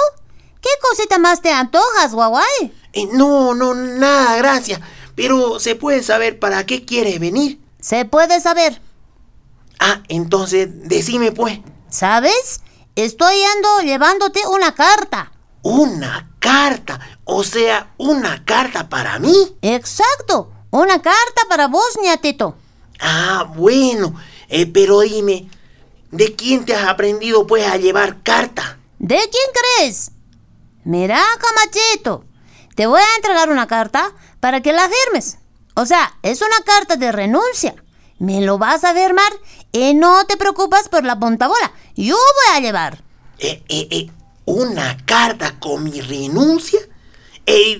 ¿Qué 0.61 0.69
cosita 0.89 1.17
más 1.17 1.41
te 1.41 1.51
antojas, 1.51 2.13
guaguay? 2.13 2.73
Eh, 2.93 3.07
no, 3.13 3.53
no, 3.53 3.73
nada, 3.73 4.37
gracias. 4.37 4.79
Pero 5.17 5.59
se 5.59 5.73
puede 5.73 6.03
saber 6.03 6.37
para 6.37 6.67
qué 6.67 6.85
quieres 6.85 7.19
venir. 7.19 7.59
Se 7.81 8.05
puede 8.05 8.39
saber. 8.39 8.79
Ah, 9.79 10.03
entonces 10.09 10.69
decime 10.87 11.31
pues. 11.31 11.59
¿Sabes? 11.89 12.61
Estoy 12.95 13.33
yendo 13.35 13.81
llevándote 13.81 14.45
una 14.45 14.75
carta. 14.75 15.31
Una 15.63 16.29
carta. 16.37 16.99
O 17.23 17.43
sea, 17.43 17.93
una 17.97 18.45
carta 18.45 18.89
para 18.89 19.17
mí. 19.17 19.57
Exacto. 19.63 20.51
Una 20.69 21.01
carta 21.01 21.41
para 21.49 21.67
vos, 21.67 21.97
ñatito. 22.03 22.55
Ah, 22.99 23.51
bueno. 23.55 24.13
Eh, 24.49 24.67
pero 24.67 24.99
dime, 24.99 25.49
¿de 26.11 26.35
quién 26.35 26.63
te 26.63 26.75
has 26.75 26.87
aprendido 26.87 27.47
pues 27.47 27.65
a 27.65 27.77
llevar 27.77 28.21
carta? 28.21 28.77
¿De 28.99 29.15
quién 29.15 29.79
crees? 29.79 30.11
Mira, 30.83 31.23
camachito. 31.39 32.23
Te 32.75 32.85
voy 32.85 33.01
a 33.01 33.15
entregar 33.15 33.49
una 33.49 33.65
carta 33.65 34.13
para 34.47 34.61
que 34.61 34.71
la 34.71 34.87
firmes. 34.87 35.39
O 35.73 35.85
sea, 35.85 36.17
es 36.23 36.39
una 36.41 36.63
carta 36.63 36.95
de 36.95 37.11
renuncia. 37.11 37.75
Me 38.17 38.39
lo 38.39 38.57
vas 38.57 38.85
a 38.85 38.93
firmar 38.93 39.29
y 39.73 39.93
no 39.93 40.25
te 40.25 40.37
preocupes 40.37 40.87
por 40.87 41.03
la 41.03 41.19
puntabola. 41.19 41.73
Yo 41.97 42.15
voy 42.15 42.55
a 42.55 42.61
llevar. 42.61 43.03
Eh, 43.39 43.61
eh, 43.67 43.89
eh, 43.91 44.09
¿Una 44.45 44.95
carta 45.05 45.59
con 45.59 45.83
mi 45.83 45.99
renuncia? 45.99 46.79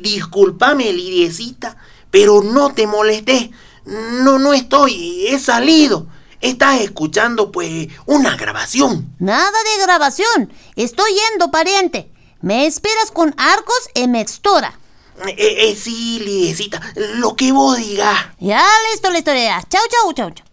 Discúlpame, 0.02 0.92
Lidiecita, 0.92 1.78
pero 2.12 2.44
no 2.44 2.74
te 2.74 2.86
molestes. 2.86 3.50
No, 3.86 4.38
no 4.38 4.52
estoy, 4.52 5.28
he 5.28 5.40
salido. 5.40 6.08
Estás 6.42 6.82
escuchando, 6.82 7.50
pues, 7.50 7.88
una 8.08 8.36
grabación. 8.36 9.16
Nada 9.20 9.58
de 9.64 9.84
grabación. 9.84 10.52
Estoy 10.76 11.14
yendo, 11.30 11.50
pariente. 11.50 12.12
Me 12.42 12.66
esperas 12.66 13.12
con 13.12 13.34
arcos 13.38 13.90
y 13.96 14.10
mextura. 14.10 14.78
Eh, 15.26 15.36
eh, 15.70 15.76
sí, 15.76 16.20
Lidiecita, 16.20 16.80
lo 17.16 17.36
que 17.36 17.52
vos 17.52 17.78
digas. 17.78 18.28
Ya, 18.40 18.64
listo 18.92 19.10
la 19.10 19.18
historia. 19.18 19.64
Chau, 19.68 19.82
chau, 19.90 20.14
chau, 20.14 20.32
chau. 20.32 20.46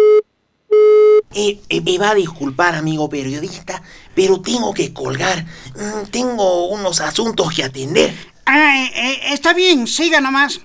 Eh, 1.35 1.61
eh, 1.69 1.81
me 1.81 1.99
va 1.99 2.11
a 2.11 2.15
disculpar, 2.15 2.75
amigo 2.75 3.09
periodista, 3.09 3.83
pero 4.15 4.41
tengo 4.41 4.73
que 4.73 4.93
colgar. 4.93 5.45
Mm, 5.77 6.07
Tengo 6.11 6.69
unos 6.69 7.01
asuntos 7.01 7.53
que 7.53 7.65
atender. 7.65 8.15
Ah, 8.47 8.85
eh, 8.85 8.91
eh, 8.95 9.21
está 9.33 9.53
bien, 9.53 9.87
siga 9.87 10.21
nomás. 10.21 10.61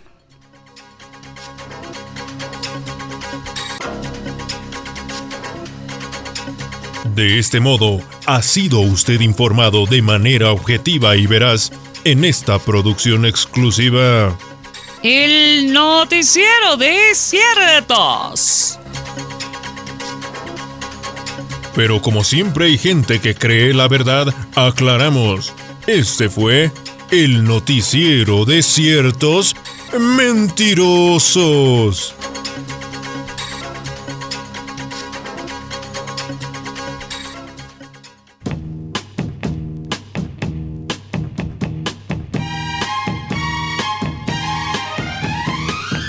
De 7.15 7.39
este 7.39 7.59
modo, 7.59 8.01
ha 8.25 8.41
sido 8.41 8.79
usted 8.79 9.19
informado 9.21 9.85
de 9.85 10.01
manera 10.01 10.51
objetiva 10.51 11.17
y 11.17 11.27
veraz 11.27 11.71
en 12.03 12.25
esta 12.25 12.59
producción 12.59 13.25
exclusiva. 13.25 14.37
El 15.03 15.71
noticiero 15.71 16.77
de 16.77 17.13
ciertos. 17.13 18.77
Pero 21.75 22.01
como 22.01 22.23
siempre 22.23 22.65
hay 22.65 22.77
gente 22.77 23.19
que 23.21 23.35
cree 23.35 23.73
la 23.73 23.87
verdad, 23.87 24.33
aclaramos. 24.55 25.53
Este 25.87 26.29
fue 26.29 26.71
el 27.11 27.43
noticiero 27.45 28.45
de 28.45 28.61
ciertos 28.61 29.55
mentirosos. 30.17 32.15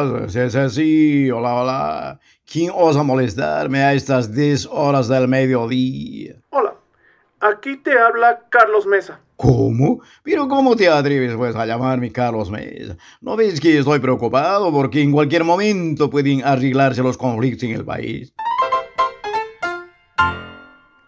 Ah, 0.00 0.24
sí, 0.28 0.38
sí, 0.48 0.70
sí, 0.70 1.30
hola, 1.30 1.54
hola. 1.56 2.20
¿Quién 2.50 2.72
osa 2.74 3.02
molestarme 3.02 3.82
a 3.82 3.92
estas 3.92 4.34
10 4.34 4.66
horas 4.72 5.08
del 5.08 5.28
mediodía? 5.28 6.36
Hola, 6.48 6.72
aquí 7.38 7.76
te 7.76 7.98
habla 7.98 8.46
Carlos 8.48 8.86
Mesa. 8.86 9.20
¿Cómo? 9.36 10.00
Pero 10.22 10.48
¿cómo 10.48 10.74
te 10.74 10.88
atreves 10.88 11.34
pues 11.36 11.54
a 11.54 11.66
llamarme 11.66 12.10
Carlos 12.10 12.50
Mesa? 12.50 12.96
¿No 13.20 13.36
ves 13.36 13.60
que 13.60 13.76
estoy 13.76 13.98
preocupado 13.98 14.72
porque 14.72 15.02
en 15.02 15.12
cualquier 15.12 15.44
momento 15.44 16.08
pueden 16.08 16.46
arreglarse 16.46 17.02
los 17.02 17.18
conflictos 17.18 17.64
en 17.64 17.74
el 17.74 17.84
país? 17.84 18.32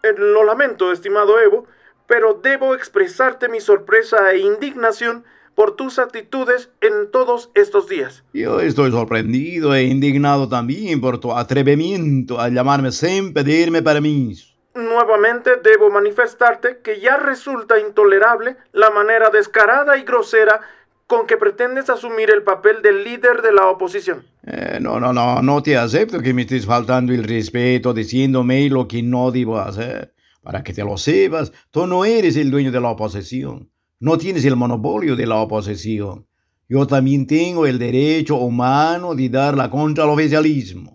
Eh, 0.02 0.14
Lo 0.18 0.44
lamento, 0.44 0.92
estimado 0.92 1.40
Evo, 1.40 1.64
pero 2.06 2.34
debo 2.42 2.74
expresarte 2.74 3.48
mi 3.48 3.60
sorpresa 3.62 4.32
e 4.32 4.40
indignación 4.40 5.24
por 5.54 5.76
tus 5.76 5.98
actitudes 5.98 6.70
en 6.80 7.10
todos 7.10 7.50
estos 7.54 7.88
días. 7.88 8.24
Yo 8.32 8.60
estoy 8.60 8.90
sorprendido 8.90 9.74
e 9.74 9.84
indignado 9.84 10.48
también 10.48 11.00
por 11.00 11.18
tu 11.18 11.32
atrevimiento 11.32 12.40
a 12.40 12.48
llamarme 12.48 12.92
sin 12.92 13.32
pedirme 13.32 13.82
permiso. 13.82 14.52
Nuevamente 14.74 15.50
debo 15.62 15.90
manifestarte 15.90 16.78
que 16.82 17.00
ya 17.00 17.18
resulta 17.18 17.78
intolerable 17.78 18.56
la 18.72 18.90
manera 18.90 19.28
descarada 19.28 19.98
y 19.98 20.02
grosera 20.02 20.60
con 21.06 21.26
que 21.26 21.36
pretendes 21.36 21.90
asumir 21.90 22.30
el 22.30 22.42
papel 22.42 22.80
del 22.80 23.04
líder 23.04 23.42
de 23.42 23.52
la 23.52 23.66
oposición. 23.66 24.24
Eh, 24.46 24.78
no, 24.80 24.98
no, 24.98 25.12
no, 25.12 25.42
no 25.42 25.62
te 25.62 25.76
acepto 25.76 26.20
que 26.20 26.32
me 26.32 26.42
estés 26.42 26.64
faltando 26.64 27.12
el 27.12 27.24
respeto 27.24 27.92
diciéndome 27.92 28.70
lo 28.70 28.88
que 28.88 29.02
no 29.02 29.30
debo 29.30 29.58
hacer. 29.58 30.14
Para 30.42 30.64
que 30.64 30.72
te 30.72 30.82
lo 30.82 30.96
sepas, 30.96 31.52
tú 31.70 31.86
no 31.86 32.06
eres 32.06 32.36
el 32.36 32.50
dueño 32.50 32.72
de 32.72 32.80
la 32.80 32.88
oposición. 32.88 33.71
No 34.02 34.18
tienes 34.18 34.44
el 34.44 34.56
monopolio 34.56 35.14
de 35.14 35.28
la 35.28 35.36
oposición. 35.36 36.26
Yo 36.68 36.84
también 36.88 37.24
tengo 37.24 37.66
el 37.66 37.78
derecho 37.78 38.34
humano 38.34 39.14
de 39.14 39.28
darla 39.28 39.70
contra 39.70 40.02
el 40.02 40.10
oficialismo. 40.10 40.92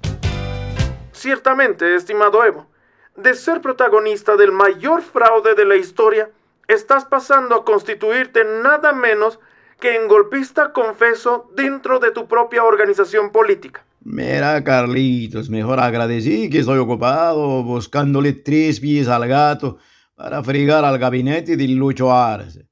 Ciertamente, 1.14 1.96
estimado 1.96 2.44
Evo, 2.44 2.68
de 3.16 3.34
ser 3.34 3.62
protagonista 3.62 4.36
del 4.36 4.52
mayor 4.52 5.02
fraude 5.02 5.56
de 5.56 5.64
la 5.64 5.78
historia, 5.78 6.30
estás 6.68 7.06
pasando 7.06 7.56
a 7.56 7.64
constituirte 7.64 8.42
nada 8.62 8.92
menos 8.92 9.40
que 9.80 9.96
en 9.96 10.10
golpista 10.10 10.74
confeso 10.74 11.50
dentro 11.56 12.00
de 12.00 12.12
tu 12.12 12.28
propia 12.28 12.66
organización 12.66 13.32
política. 13.32 13.86
Mira, 14.04 14.62
Carlitos, 14.66 15.50
mejor 15.50 15.80
agradecí 15.80 16.50
que 16.50 16.60
estoy 16.60 16.80
ocupado 16.80 17.64
buscándole 17.64 18.34
tres 18.34 18.82
pies 18.82 19.08
al 19.08 19.30
gato 19.30 19.78
para 20.14 20.44
fregar 20.44 20.84
al 20.84 20.98
gabinete 20.98 21.56
de 21.56 21.70
Lucho 21.70 22.12
Arce. 22.12 22.68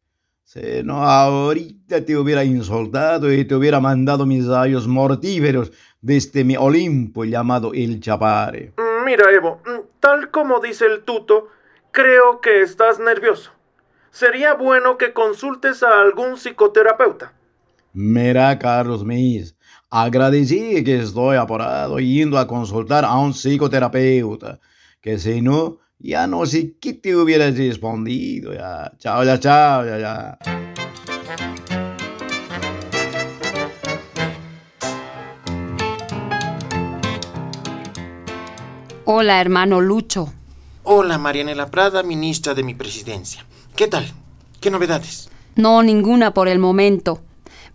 Si 0.55 0.83
no, 0.83 1.03
ahorita 1.03 2.05
te 2.05 2.15
hubiera 2.15 2.45
insultado 2.45 3.29
y 3.33 3.43
te 3.43 3.55
hubiera 3.55 3.81
mandado 3.81 4.25
mis 4.25 4.47
rayos 4.47 4.87
mortíferos 4.87 5.69
desde 5.99 6.45
mi 6.45 6.55
Olimpo 6.55 7.25
llamado 7.25 7.73
El 7.73 7.99
Chapare. 7.99 8.71
Mira, 9.05 9.25
Evo, 9.33 9.59
tal 9.99 10.31
como 10.31 10.61
dice 10.61 10.85
el 10.85 11.03
tuto, 11.03 11.49
creo 11.91 12.39
que 12.39 12.61
estás 12.61 12.99
nervioso. 12.99 13.51
Sería 14.11 14.53
bueno 14.53 14.97
que 14.97 15.11
consultes 15.11 15.83
a 15.83 15.99
algún 15.99 16.37
psicoterapeuta. 16.37 17.33
Mira, 17.91 18.57
Carlos 18.57 19.03
Mis, 19.03 19.57
agradecí 19.89 20.85
que 20.85 21.01
estoy 21.01 21.35
apurado 21.35 21.99
yendo 21.99 22.37
a 22.37 22.47
consultar 22.47 23.03
a 23.03 23.17
un 23.17 23.33
psicoterapeuta, 23.33 24.61
que 25.01 25.19
si 25.19 25.41
no, 25.41 25.79
ya 25.99 26.27
no 26.27 26.45
sé 26.45 26.75
qué 26.79 26.93
te 26.93 27.15
hubieras 27.15 27.57
respondido. 27.57 28.53
Ya. 28.53 28.91
Chao, 28.99 29.23
ya, 29.23 29.39
chao, 29.39 29.85
ya, 29.85 29.97
ya. 29.99 30.37
Hola, 39.05 39.39
hermano 39.39 39.81
Lucho. 39.81 40.33
Hola, 40.83 41.17
Marianela 41.17 41.69
Prada, 41.69 42.03
ministra 42.03 42.53
de 42.53 42.63
mi 42.63 42.73
presidencia. 42.73 43.45
¿Qué 43.75 43.87
tal? 43.87 44.05
¿Qué 44.59 44.71
novedades? 44.71 45.29
No, 45.55 45.83
ninguna 45.83 46.33
por 46.33 46.47
el 46.47 46.59
momento. 46.59 47.21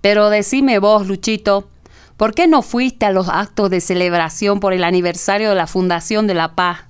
Pero 0.00 0.28
decime 0.28 0.78
vos, 0.78 1.06
Luchito, 1.06 1.68
¿por 2.16 2.34
qué 2.34 2.46
no 2.46 2.62
fuiste 2.62 3.06
a 3.06 3.10
los 3.10 3.28
actos 3.28 3.70
de 3.70 3.80
celebración 3.80 4.60
por 4.60 4.72
el 4.72 4.82
aniversario 4.82 5.50
de 5.50 5.54
la 5.54 5.66
Fundación 5.66 6.26
de 6.26 6.34
la 6.34 6.54
Paz? 6.54 6.89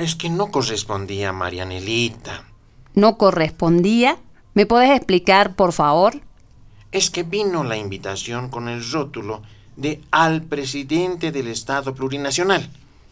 Es 0.00 0.14
que 0.14 0.30
no 0.30 0.50
correspondía, 0.50 1.30
Marianelita. 1.34 2.44
¿No 2.94 3.18
correspondía? 3.18 4.16
¿Me 4.54 4.64
podés 4.64 4.92
explicar, 4.96 5.56
por 5.56 5.74
favor? 5.74 6.22
Es 6.90 7.10
que 7.10 7.22
vino 7.22 7.64
la 7.64 7.76
invitación 7.76 8.48
con 8.48 8.70
el 8.70 8.82
rótulo 8.90 9.42
de 9.76 10.00
al 10.10 10.40
presidente 10.40 11.32
del 11.32 11.48
Estado 11.48 11.94
plurinacional. 11.94 12.70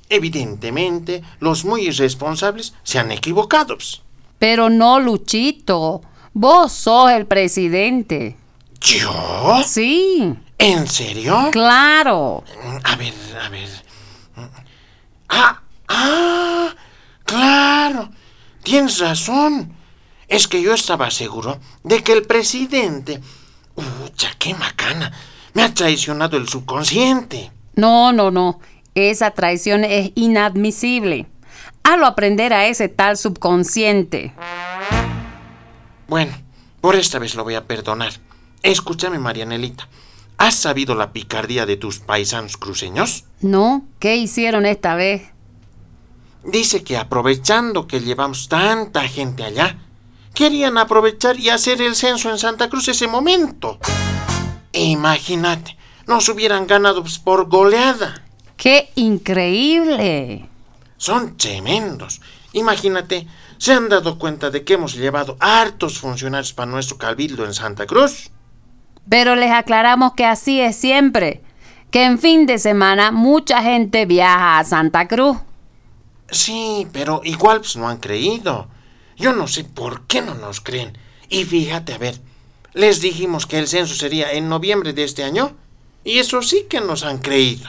Evidentemente, 0.08 1.22
los 1.40 1.66
muy 1.66 1.88
irresponsables 1.88 2.72
se 2.84 2.98
han 2.98 3.12
equivocado. 3.12 3.76
Pero 4.38 4.70
no, 4.70 4.98
Luchito. 4.98 6.00
Vos 6.32 6.72
sos 6.72 7.10
el 7.10 7.26
presidente. 7.26 8.34
¿Yo? 8.80 9.62
Sí. 9.62 10.34
¿En 10.56 10.86
serio? 10.88 11.50
Claro. 11.52 12.44
A 12.82 12.96
ver, 12.96 13.12
a 13.44 13.48
ver. 13.50 13.68
Ah, 15.28 15.60
ah, 15.88 16.74
claro. 17.24 18.10
Tienes 18.62 18.98
razón. 18.98 19.72
Es 20.28 20.46
que 20.46 20.60
yo 20.60 20.74
estaba 20.74 21.10
seguro 21.10 21.58
de 21.84 22.02
que 22.02 22.12
el 22.12 22.22
presidente... 22.22 23.20
¡Ucha, 23.74 24.30
qué 24.38 24.54
macana! 24.54 25.12
Me 25.54 25.62
ha 25.62 25.72
traicionado 25.72 26.36
el 26.36 26.48
subconsciente. 26.48 27.50
No, 27.74 28.12
no, 28.12 28.30
no. 28.30 28.60
Esa 28.94 29.30
traición 29.30 29.84
es 29.84 30.12
inadmisible. 30.14 31.26
Hazlo 31.82 32.06
aprender 32.06 32.52
a 32.52 32.66
ese 32.66 32.88
tal 32.88 33.16
subconsciente. 33.16 34.34
Bueno, 36.08 36.32
por 36.80 36.96
esta 36.96 37.18
vez 37.18 37.34
lo 37.34 37.44
voy 37.44 37.54
a 37.54 37.66
perdonar. 37.66 38.12
Escúchame, 38.62 39.18
Marianelita. 39.18 39.88
¿Has 40.36 40.54
sabido 40.54 40.94
la 40.94 41.12
picardía 41.12 41.66
de 41.66 41.76
tus 41.76 42.00
paisanos 42.00 42.56
cruceños? 42.56 43.24
No, 43.40 43.84
¿qué 43.98 44.16
hicieron 44.16 44.66
esta 44.66 44.94
vez? 44.94 45.22
Dice 46.44 46.82
que 46.82 46.96
aprovechando 46.96 47.86
que 47.86 48.00
llevamos 48.00 48.48
tanta 48.48 49.06
gente 49.08 49.44
allá, 49.44 49.76
querían 50.34 50.78
aprovechar 50.78 51.38
y 51.38 51.48
hacer 51.48 51.82
el 51.82 51.96
censo 51.96 52.30
en 52.30 52.38
Santa 52.38 52.68
Cruz 52.68 52.88
ese 52.88 53.08
momento. 53.08 53.78
Imagínate, 54.72 55.76
nos 56.06 56.28
hubieran 56.28 56.66
ganado 56.66 57.04
por 57.24 57.48
goleada. 57.48 58.22
¡Qué 58.56 58.90
increíble! 58.94 60.48
Son 60.96 61.36
tremendos. 61.36 62.20
Imagínate, 62.52 63.26
¿se 63.58 63.72
han 63.72 63.88
dado 63.88 64.18
cuenta 64.18 64.50
de 64.50 64.64
que 64.64 64.74
hemos 64.74 64.94
llevado 64.94 65.36
hartos 65.40 65.98
funcionarios 65.98 66.52
para 66.52 66.70
nuestro 66.70 66.98
cabildo 66.98 67.44
en 67.44 67.54
Santa 67.54 67.86
Cruz? 67.86 68.30
Pero 69.08 69.36
les 69.36 69.50
aclaramos 69.50 70.14
que 70.14 70.24
así 70.24 70.60
es 70.60 70.76
siempre, 70.76 71.42
que 71.90 72.04
en 72.04 72.18
fin 72.18 72.46
de 72.46 72.58
semana 72.58 73.10
mucha 73.10 73.62
gente 73.62 74.06
viaja 74.06 74.58
a 74.58 74.64
Santa 74.64 75.08
Cruz. 75.08 75.38
Sí, 76.30 76.86
pero 76.92 77.20
igual 77.24 77.60
pues, 77.60 77.76
no 77.76 77.88
han 77.88 77.98
creído. 77.98 78.68
Yo 79.16 79.32
no 79.32 79.48
sé 79.48 79.64
por 79.64 80.06
qué 80.06 80.22
no 80.22 80.34
nos 80.34 80.60
creen. 80.60 80.96
Y 81.28 81.44
fíjate, 81.44 81.94
a 81.94 81.98
ver, 81.98 82.20
les 82.74 83.00
dijimos 83.00 83.46
que 83.46 83.58
el 83.58 83.68
censo 83.68 83.94
sería 83.94 84.32
en 84.32 84.48
noviembre 84.48 84.92
de 84.92 85.04
este 85.04 85.24
año 85.24 85.56
y 86.04 86.18
eso 86.18 86.42
sí 86.42 86.66
que 86.68 86.80
nos 86.80 87.02
han 87.04 87.18
creído. 87.18 87.68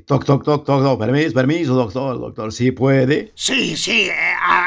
Toc, 0.00 0.24
toc, 0.24 0.44
toc, 0.44 0.64
toc, 0.64 0.82
toc. 0.82 0.98
Permiso, 0.98 1.32
permiso, 1.34 1.74
doctor, 1.74 2.18
doctor. 2.18 2.52
¿Sí 2.52 2.70
puede? 2.72 3.32
Sí, 3.34 3.76
sí, 3.76 4.08
eh, 4.08 4.12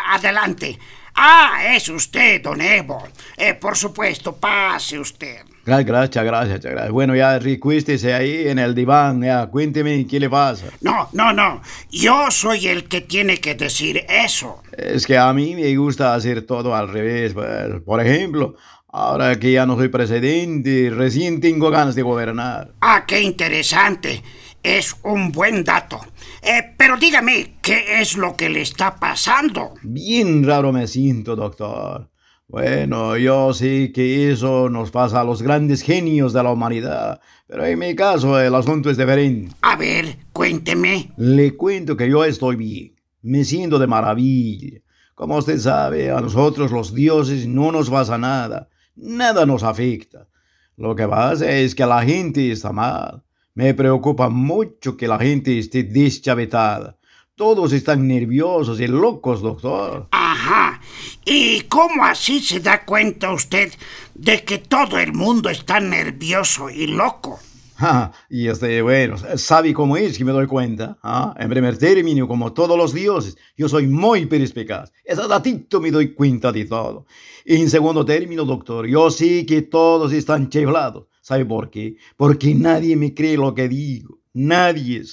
adelante. 0.09 0.77
Ah, 1.19 1.73
es 1.75 1.89
usted, 1.89 2.41
don 2.43 2.61
Evo. 2.61 3.01
Eh, 3.37 3.55
por 3.55 3.75
supuesto, 3.75 4.35
pase 4.35 4.99
usted. 4.99 5.37
Gra- 5.65 5.83
Gracias, 5.83 6.23
gracias, 6.23 6.61
gracias. 6.61 6.91
Bueno, 6.91 7.15
ya 7.15 7.39
recuéstese 7.39 8.13
ahí 8.13 8.47
en 8.47 8.59
el 8.59 8.75
diván. 8.75 9.21
Ya, 9.23 9.47
cuénteme 9.47 10.05
qué 10.07 10.19
le 10.19 10.29
pasa. 10.29 10.67
No, 10.81 11.09
no, 11.13 11.33
no. 11.33 11.61
Yo 11.91 12.29
soy 12.29 12.67
el 12.67 12.87
que 12.87 13.01
tiene 13.01 13.37
que 13.39 13.55
decir 13.55 14.05
eso. 14.07 14.61
Es 14.77 15.07
que 15.07 15.17
a 15.17 15.33
mí 15.33 15.55
me 15.55 15.75
gusta 15.75 16.13
hacer 16.13 16.43
todo 16.43 16.75
al 16.75 16.87
revés. 16.87 17.33
pues. 17.33 17.81
Por 17.83 17.99
ejemplo, 17.99 18.55
ahora 18.89 19.37
que 19.39 19.51
ya 19.51 19.65
no 19.65 19.75
soy 19.75 19.89
presidente, 19.89 20.91
recién 20.93 21.41
tengo 21.41 21.69
ganas 21.71 21.95
de 21.95 22.03
gobernar. 22.03 22.73
Ah, 22.81 23.05
qué 23.07 23.21
interesante. 23.21 24.21
Es 24.67 24.97
un 25.03 25.32
buen 25.32 25.63
dato. 25.63 26.01
Eh, 26.41 26.73
pero 26.75 26.97
dígame, 26.97 27.56
¿qué 27.62 28.01
es 28.01 28.17
lo 28.17 28.36
que 28.36 28.49
le 28.49 28.63
está 28.63 28.97
pasando? 28.97 29.75
Bien 29.82 30.43
raro 30.43 30.73
me 30.73 30.88
siento, 30.88 31.38
doctor. 31.38 32.10
Bueno, 32.49 33.15
yo 33.15 33.53
sé 33.53 33.93
que 33.93 34.30
eso 34.30 34.67
nos 34.69 34.91
pasa 34.91 35.21
a 35.21 35.23
los 35.23 35.41
grandes 35.41 35.82
genios 35.82 36.34
de 36.34 36.43
la 36.43 36.51
humanidad, 36.51 37.21
pero 37.47 37.65
en 37.65 37.80
mi 37.80 37.95
caso 37.95 38.38
el 38.41 38.53
asunto 38.53 38.89
es 38.89 38.97
diferente. 38.97 39.56
A 39.62 39.77
ver, 39.77 40.17
cuénteme. 40.34 41.12
Le 41.15 41.56
cuento 41.56 41.95
que 41.95 42.10
yo 42.10 42.25
estoy 42.25 42.58
bien, 42.58 42.93
me 43.21 43.45
siento 43.45 43.80
de 43.80 43.88
maravilla. 43.88 44.82
Como 45.15 45.38
usted 45.38 45.60
sabe, 45.60 46.12
a 46.12 46.19
nosotros 46.19 46.73
los 46.73 46.93
dioses 46.93 47.47
no 47.47 47.71
nos 47.71 47.89
pasa 47.89 48.17
nada, 48.17 48.67
nada 48.97 49.45
nos 49.45 49.63
afecta. 49.63 50.27
Lo 50.75 50.93
que 50.93 51.08
pasa 51.08 51.49
es 51.49 51.73
que 51.73 51.86
la 51.86 52.03
gente 52.03 52.51
está 52.51 52.73
mal. 52.73 53.23
Me 53.57 53.73
preocupa 53.73 54.29
mucho 54.29 54.95
que 54.95 55.07
la 55.07 55.17
gente 55.17 55.57
esté 55.57 55.81
deschavetada. 55.81 56.95
Todos 57.33 57.73
están 57.73 58.07
nerviosos 58.07 58.79
y 58.79 58.85
locos, 58.85 59.41
doctor. 59.41 60.09
Ajá. 60.11 60.79
¿Y 61.25 61.61
cómo 61.61 62.05
así 62.05 62.39
se 62.39 62.59
da 62.59 62.85
cuenta 62.85 63.33
usted 63.33 63.73
de 64.13 64.43
que 64.43 64.59
todo 64.59 64.99
el 64.99 65.11
mundo 65.11 65.49
está 65.49 65.79
nervioso 65.79 66.69
y 66.69 66.85
loco? 66.85 67.39
Ja, 67.77 68.11
y 68.29 68.47
este, 68.47 68.83
bueno, 68.83 69.15
¿sabe 69.37 69.73
cómo 69.73 69.97
es 69.97 70.19
que 70.19 70.25
me 70.25 70.33
doy 70.33 70.45
cuenta? 70.45 70.99
¿Ah? 71.01 71.33
En 71.39 71.49
primer 71.49 71.79
término, 71.79 72.27
como 72.27 72.53
todos 72.53 72.77
los 72.77 72.93
dioses, 72.93 73.37
yo 73.57 73.67
soy 73.67 73.87
muy 73.87 74.27
perspicaz. 74.27 74.93
Ese 75.03 75.27
datito 75.27 75.81
me 75.81 75.89
doy 75.89 76.13
cuenta 76.13 76.51
de 76.51 76.65
todo. 76.65 77.07
Y 77.43 77.55
en 77.55 77.71
segundo 77.71 78.05
término, 78.05 78.45
doctor, 78.45 78.85
yo 78.85 79.09
sé 79.09 79.47
que 79.47 79.63
todos 79.63 80.13
están 80.13 80.47
chiflados. 80.47 81.05
¿Sabe 81.27 81.43
por 81.43 81.69
qué? 81.69 81.97
Porque 82.15 82.55
nadie 82.55 82.95
me 82.95 83.13
cree 83.13 83.35
lo 83.35 83.53
que 83.53 83.67
digo. 83.67 84.19
Nadie. 84.31 85.03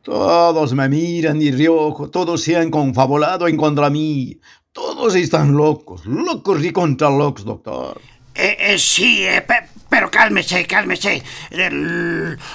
Todos 0.00 0.72
me 0.72 0.88
miran 0.88 1.42
y 1.42 1.50
riojo, 1.50 2.08
todos 2.08 2.40
se 2.40 2.56
han 2.56 2.70
confabulado 2.70 3.46
en 3.46 3.58
contra 3.58 3.90
mí. 3.90 4.40
Todos 4.72 5.14
están 5.16 5.54
locos, 5.54 6.06
locos 6.06 6.64
y 6.64 6.72
contra 6.72 7.10
locos, 7.10 7.44
doctor. 7.44 8.00
Eh, 8.34 8.56
eh, 8.58 8.78
sí, 8.78 9.22
eh, 9.26 9.44
pero 9.88 10.10
cálmese, 10.10 10.66
cálmese. 10.66 11.22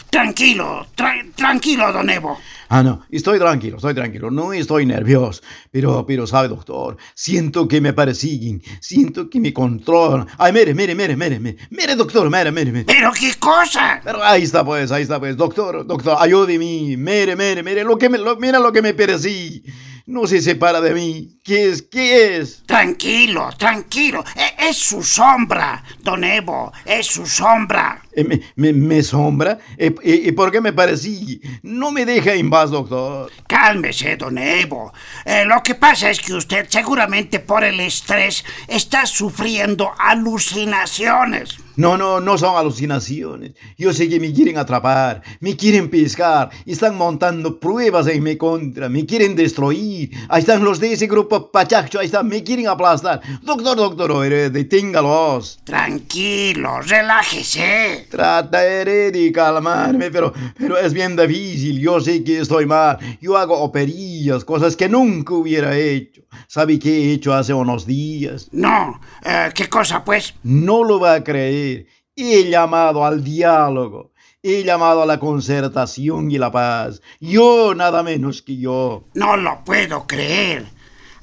tranquilo, 0.10 0.88
tranquilo, 1.36 1.94
don 1.94 2.10
Evo. 2.10 2.38
Ah, 2.74 2.84
no, 2.84 3.02
estoy 3.12 3.38
tranquilo, 3.38 3.76
estoy 3.76 3.94
tranquilo, 3.94 4.32
no 4.32 4.54
estoy 4.54 4.86
nervioso. 4.86 5.42
Pero, 5.72 6.06
pero, 6.06 6.26
sabe, 6.26 6.48
doctor, 6.48 6.96
siento 7.14 7.68
que 7.68 7.82
me 7.82 7.92
persiguen, 7.92 8.62
siento 8.80 9.30
que 9.30 9.42
me 9.42 9.52
controlan. 9.52 10.26
Ay, 10.38 10.54
mire, 10.54 10.74
mire, 10.74 10.96
mire, 10.96 11.18
mire, 11.18 11.40
mire, 11.40 11.58
mire, 11.70 11.96
doctor, 11.96 12.30
mire, 12.30 12.50
mire, 12.50 12.72
mire. 12.72 12.86
¿Pero 12.86 13.12
qué 13.12 13.34
cosa? 13.38 14.00
Pero 14.04 14.24
ahí 14.24 14.44
está, 14.44 14.64
pues, 14.64 14.90
ahí 14.90 15.04
está, 15.04 15.20
pues, 15.20 15.36
doctor, 15.36 15.86
doctor, 15.86 16.16
ayúdeme, 16.18 16.96
mire, 16.96 17.36
mire, 17.36 17.62
mire, 17.62 17.84
lo 17.84 17.98
que 17.98 18.08
me, 18.08 18.18
mira 18.40 18.58
lo 18.58 18.72
que 18.72 18.82
me 18.82 18.94
persigue 18.94 19.64
no 20.12 20.28
se 20.28 20.42
separa 20.42 20.82
de 20.82 20.94
mí. 20.94 21.40
¿Qué 21.44 21.70
es? 21.70 21.82
¿Qué 21.82 22.38
es? 22.38 22.64
Tranquilo, 22.66 23.50
tranquilo. 23.58 24.24
E, 24.36 24.70
es, 24.70 24.78
su 24.78 25.02
sombra, 25.02 25.84
don 26.02 26.24
Evo, 26.24 26.72
es 26.86 27.08
su 27.08 27.26
sombra. 27.26 28.02
Eh, 28.14 28.42
¿Me, 28.56 28.74
me, 28.74 29.02
sombra? 29.02 29.58
Eh, 29.78 29.96
¿Y 30.04 30.32
por 30.34 30.52
qué 30.52 30.60
me 30.60 30.74
parecí? 30.74 31.42
No 31.64 31.92
me 31.92 32.06
deja 32.06 32.34
en 32.34 32.50
paz, 32.50 32.72
doctor. 32.72 33.32
Cálmese, 33.48 34.18
don 34.18 34.38
Evo. 34.38 34.94
Eh, 35.26 35.46
lo 35.46 35.64
que 35.64 35.76
pasa 35.76 36.10
es 36.10 36.20
que 36.20 36.34
usted 36.34 36.68
seguramente 36.70 37.40
por 37.40 37.64
el 37.64 37.80
estrés 37.80 38.44
está 38.68 39.06
sufriendo 39.06 39.92
alucinaciones. 39.98 41.58
No, 41.82 41.98
no, 41.98 42.20
no 42.20 42.38
son 42.38 42.56
alucinaciones. 42.56 43.54
Yo 43.76 43.92
sé 43.92 44.08
que 44.08 44.20
me 44.20 44.32
quieren 44.32 44.60
atrapar, 44.60 45.24
me 45.40 45.58
quieren 45.58 45.90
pescar, 45.90 46.52
están 46.64 46.96
montando 46.96 47.60
pruebas 47.60 48.06
en 48.06 48.22
mi 48.22 48.38
contra, 48.38 48.88
me 48.88 49.04
quieren 49.04 49.36
destruir. 49.36 50.12
Ahí 50.30 50.42
están 50.42 50.64
los 50.64 50.80
de 50.80 50.94
ese 50.94 51.08
grupo 51.08 51.52
Pachacho, 51.52 51.98
ahí 51.98 52.06
están, 52.06 52.28
me 52.28 52.44
quieren 52.44 52.68
aplastar. 52.68 53.20
Doctor, 53.42 53.76
doctor, 53.76 54.30
deténgalos. 54.52 55.60
Tranquilo, 55.64 56.82
relájese. 56.82 58.06
Trataré 58.12 59.10
de 59.10 59.32
calmarme, 59.32 60.12
pero, 60.12 60.32
pero 60.60 60.78
es 60.78 60.94
bien 60.94 61.16
difícil. 61.16 61.80
Yo 61.80 62.00
sé 62.00 62.24
que 62.24 62.42
estoy 62.42 62.68
mal. 62.68 63.00
Yo 63.20 63.36
hago 63.36 63.58
operillas, 63.58 64.46
cosas 64.46 64.76
que 64.76 64.88
nunca 64.88 65.34
hubiera 65.34 65.76
hecho. 65.76 66.22
¿Sabe 66.48 66.80
qué 66.80 66.90
he 66.90 67.14
hecho 67.14 67.34
hace 67.34 67.54
unos 67.54 67.86
días? 67.86 68.50
No, 68.52 69.00
eh, 69.24 69.50
¿qué 69.54 69.70
cosa 69.70 70.04
pues? 70.04 70.34
No 70.44 70.84
lo 70.84 71.00
va 71.00 71.16
a 71.16 71.24
creer. 71.24 71.88
He 72.16 72.50
llamado 72.50 73.06
al 73.06 73.24
diálogo. 73.24 74.12
He 74.44 74.64
llamado 74.64 75.04
a 75.04 75.06
la 75.06 75.20
concertación 75.20 76.32
y 76.32 76.38
la 76.38 76.52
paz. 76.52 77.02
Yo 77.20 77.76
nada 77.76 78.02
menos 78.02 78.42
que 78.42 78.58
yo. 78.58 79.06
No 79.14 79.38
lo 79.38 79.64
puedo 79.64 80.08
creer. 80.08 80.66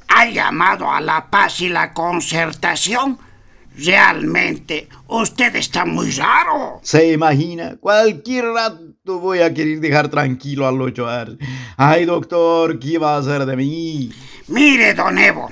¿Ha 0.09 0.27
llamado 0.27 0.91
a 0.91 1.01
la 1.01 1.29
paz 1.29 1.61
y 1.61 1.69
la 1.69 1.93
concertación? 1.93 3.19
Realmente, 3.77 4.89
usted 5.07 5.55
está 5.57 5.85
muy 5.85 6.11
raro. 6.13 6.81
Se 6.83 7.13
imagina, 7.13 7.77
cualquier 7.77 8.47
rato 8.47 8.88
voy 9.17 9.41
a 9.41 9.55
querer 9.55 9.81
dejar 9.81 10.09
tranquilo 10.09 10.67
al 10.67 10.81
Ochoa. 10.81 11.27
Ay, 11.77 12.05
doctor, 12.05 12.79
¿qué 12.79 12.99
va 12.99 13.15
a 13.15 13.19
hacer 13.19 13.47
de 13.47 13.57
mí? 13.57 14.13
Mire, 14.49 14.95
don 14.95 15.19
Evo, 15.19 15.49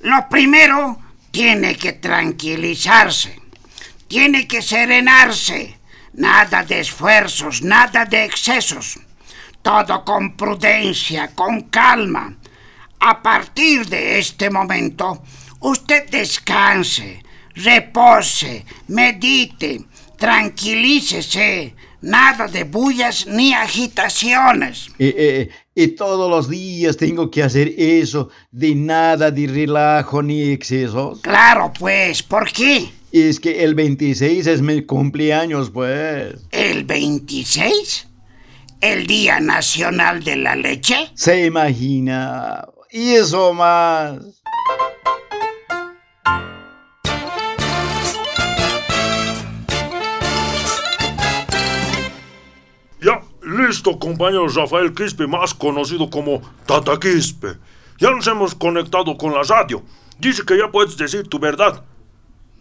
lo 0.00 0.28
primero 0.28 0.98
tiene 1.30 1.76
que 1.76 1.94
tranquilizarse, 1.94 3.40
tiene 4.08 4.46
que 4.46 4.62
serenarse. 4.62 5.78
Nada 6.12 6.64
de 6.64 6.80
esfuerzos, 6.80 7.62
nada 7.62 8.04
de 8.04 8.24
excesos. 8.24 8.98
Todo 9.62 10.04
con 10.04 10.36
prudencia, 10.36 11.34
con 11.34 11.62
calma. 11.70 12.36
A 12.98 13.22
partir 13.22 13.86
de 13.86 14.18
este 14.18 14.50
momento, 14.50 15.22
usted 15.60 16.10
descanse 16.10 17.22
repose, 17.54 18.64
medite, 18.88 19.80
tranquilícese, 20.16 21.74
nada 22.02 22.46
de 22.46 22.64
bullas 22.64 23.26
ni 23.26 23.52
agitaciones. 23.54 24.88
y 24.98 25.86
todos 25.88 26.30
los 26.30 26.48
días 26.48 26.96
tengo 26.96 27.30
que 27.30 27.42
hacer 27.42 27.74
eso, 27.76 28.28
de 28.50 28.74
nada 28.74 29.30
de 29.30 29.46
relajo 29.46 30.22
ni 30.22 30.50
excesos. 30.50 31.20
Claro, 31.20 31.72
pues, 31.78 32.22
¿por 32.22 32.50
qué? 32.52 32.90
Es 33.12 33.40
que 33.40 33.64
el 33.64 33.74
26 33.74 34.46
es 34.46 34.62
mi 34.62 34.82
cumpleaños, 34.82 35.70
pues. 35.70 36.34
¿El 36.52 36.84
26? 36.84 38.06
¿El 38.80 39.06
Día 39.06 39.40
Nacional 39.40 40.22
de 40.22 40.36
la 40.36 40.56
Leche? 40.56 41.10
Se 41.14 41.44
imagina. 41.44 42.64
Y 42.90 43.10
eso 43.10 43.52
más. 43.52 44.18
Listo, 53.70 54.00
compañero 54.00 54.48
Rafael 54.48 54.92
Quispe, 54.92 55.28
más 55.28 55.54
conocido 55.54 56.10
como 56.10 56.42
Tata 56.66 56.98
Quispe. 56.98 57.56
Ya 57.98 58.10
nos 58.10 58.26
hemos 58.26 58.52
conectado 58.52 59.16
con 59.16 59.32
la 59.32 59.44
radio. 59.44 59.84
Dice 60.18 60.42
que 60.44 60.58
ya 60.58 60.72
puedes 60.72 60.96
decir 60.96 61.28
tu 61.28 61.38
verdad. 61.38 61.84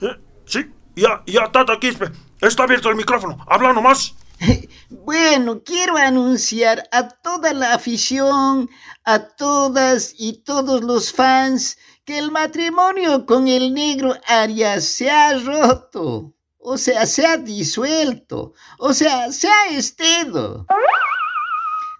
¿Eh? 0.01 0.15
Sí, 0.45 0.71
ya, 0.95 1.23
ya, 1.25 1.51
Tata 1.51 1.79
Quispe. 1.79 2.11
Está 2.39 2.65
abierto 2.65 2.89
el 2.89 2.95
micrófono. 2.95 3.43
Habla 3.47 3.73
nomás. 3.73 4.13
Bueno, 4.91 5.63
quiero 5.63 5.97
anunciar 5.97 6.87
a 6.91 7.09
toda 7.09 7.53
la 7.53 7.73
afición, 7.73 8.69
a 9.03 9.19
todas 9.35 10.13
y 10.15 10.43
todos 10.43 10.83
los 10.83 11.11
fans, 11.11 11.79
que 12.05 12.19
el 12.19 12.29
matrimonio 12.29 13.25
con 13.25 13.47
el 13.47 13.73
negro 13.73 14.13
Arias 14.27 14.83
se 14.83 15.09
ha 15.09 15.33
roto 15.39 16.35
o 16.59 16.77
sea, 16.77 17.05
se 17.05 17.25
ha 17.25 17.37
disuelto, 17.37 18.53
o 18.77 18.93
sea, 18.93 19.31
se 19.31 19.47
ha 19.47 19.67
estado. 19.71 20.65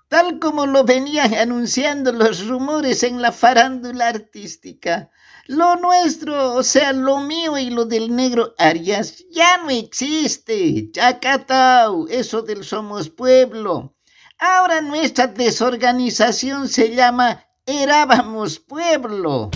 Tal 0.09 0.39
como 0.39 0.65
lo 0.65 0.83
venían 0.83 1.33
anunciando 1.33 2.11
los 2.11 2.47
rumores 2.47 3.03
en 3.03 3.21
la 3.21 3.31
farándula 3.31 4.07
artística, 4.07 5.11
lo 5.47 5.75
nuestro, 5.77 6.53
o 6.53 6.63
sea, 6.63 6.93
lo 6.93 7.19
mío 7.19 7.57
y 7.57 7.69
lo 7.69 7.85
del 7.85 8.15
negro 8.15 8.53
Arias, 8.57 9.23
ya 9.31 9.57
no 9.57 9.69
existe. 9.69 10.91
Chacatau, 10.91 12.07
eso 12.09 12.41
del 12.41 12.63
Somos 12.63 13.09
Pueblo. 13.09 13.95
Ahora 14.39 14.81
nuestra 14.81 15.27
desorganización 15.27 16.69
se 16.69 16.95
llama 16.95 17.45
Erábamos 17.65 18.59
Pueblo. 18.59 19.51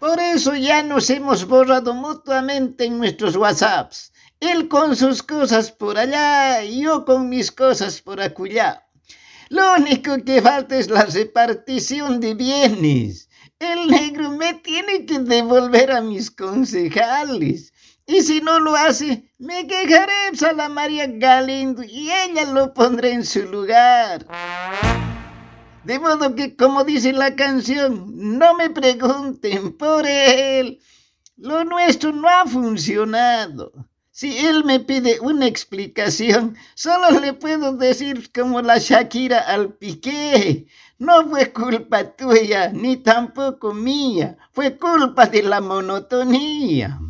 Por 0.00 0.18
eso 0.18 0.56
ya 0.56 0.82
nos 0.82 1.10
hemos 1.10 1.46
borrado 1.46 1.92
mutuamente 1.92 2.86
en 2.86 2.96
nuestros 2.96 3.36
WhatsApps. 3.36 4.12
Él 4.40 4.66
con 4.66 4.96
sus 4.96 5.22
cosas 5.22 5.70
por 5.70 5.98
allá 5.98 6.64
y 6.64 6.84
yo 6.84 7.04
con 7.04 7.28
mis 7.28 7.52
cosas 7.52 8.00
por 8.00 8.18
acullá. 8.18 8.88
Lo 9.50 9.74
único 9.74 10.16
que 10.24 10.40
falta 10.40 10.78
es 10.78 10.88
la 10.88 11.04
repartición 11.04 12.18
de 12.18 12.32
bienes. 12.32 13.28
El 13.58 13.88
negro 13.88 14.30
me 14.30 14.54
tiene 14.54 15.04
que 15.04 15.18
devolver 15.18 15.92
a 15.92 16.00
mis 16.00 16.30
concejales. 16.30 17.74
Y 18.06 18.22
si 18.22 18.40
no 18.40 18.58
lo 18.58 18.74
hace, 18.74 19.30
me 19.36 19.66
quejaré 19.66 20.12
a 20.48 20.52
la 20.54 20.70
María 20.70 21.08
Galindo 21.08 21.82
y 21.82 22.10
ella 22.10 22.46
lo 22.46 22.72
pondrá 22.72 23.10
en 23.10 23.26
su 23.26 23.42
lugar. 23.42 24.26
De 25.84 25.98
modo 25.98 26.34
que, 26.34 26.56
como 26.56 26.84
dice 26.84 27.12
la 27.12 27.34
canción, 27.34 28.38
no 28.38 28.54
me 28.54 28.68
pregunten 28.70 29.72
por 29.76 30.06
él. 30.06 30.78
Lo 31.36 31.64
nuestro 31.64 32.12
no 32.12 32.28
ha 32.28 32.46
funcionado. 32.46 33.72
Si 34.10 34.36
él 34.36 34.64
me 34.64 34.80
pide 34.80 35.18
una 35.20 35.46
explicación, 35.46 36.54
solo 36.74 37.18
le 37.20 37.32
puedo 37.32 37.72
decir 37.72 38.30
como 38.30 38.60
la 38.60 38.76
Shakira 38.76 39.38
al 39.38 39.72
Piqué. 39.72 40.66
No 40.98 41.26
fue 41.26 41.50
culpa 41.50 42.04
tuya, 42.14 42.70
ni 42.70 42.98
tampoco 42.98 43.72
mía. 43.72 44.36
Fue 44.52 44.76
culpa 44.76 45.24
de 45.24 45.42
la 45.42 45.62
monotonía. 45.62 47.00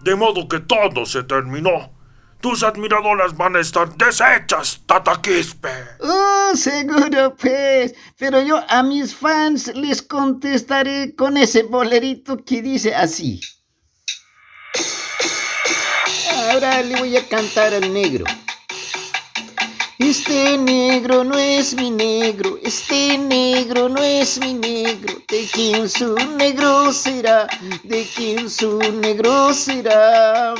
De 0.00 0.16
modo 0.16 0.48
que 0.48 0.58
todo 0.58 1.06
se 1.06 1.22
terminó. 1.22 1.99
Tus 2.40 2.62
admiradoras 2.62 3.36
van 3.36 3.56
a 3.56 3.60
estar 3.60 3.94
deshechas, 3.96 4.80
Tata 4.86 5.20
Quispe. 5.20 5.68
Oh, 6.00 6.52
seguro 6.54 7.36
pues. 7.36 7.94
Pero 8.16 8.40
yo 8.40 8.64
a 8.68 8.82
mis 8.82 9.14
fans 9.14 9.70
les 9.74 10.00
contestaré 10.00 11.14
con 11.14 11.36
ese 11.36 11.64
bolerito 11.64 12.42
que 12.42 12.62
dice 12.62 12.94
así. 12.94 13.40
Ahora 16.50 16.80
le 16.80 16.96
voy 16.96 17.16
a 17.18 17.28
cantar 17.28 17.74
al 17.74 17.92
negro. 17.92 18.24
Este 19.98 20.56
negro 20.56 21.24
no 21.24 21.36
es 21.36 21.74
mi 21.74 21.90
negro, 21.90 22.58
este 22.62 23.18
negro 23.18 23.90
no 23.90 24.02
es 24.02 24.40
mi 24.40 24.54
negro. 24.54 25.14
¿De 25.28 25.46
quién 25.52 25.90
su 25.90 26.14
negro 26.38 26.90
será? 26.90 27.46
¿De 27.82 28.08
quién 28.16 28.48
su 28.48 28.78
negro 28.78 29.52
será? 29.52 30.54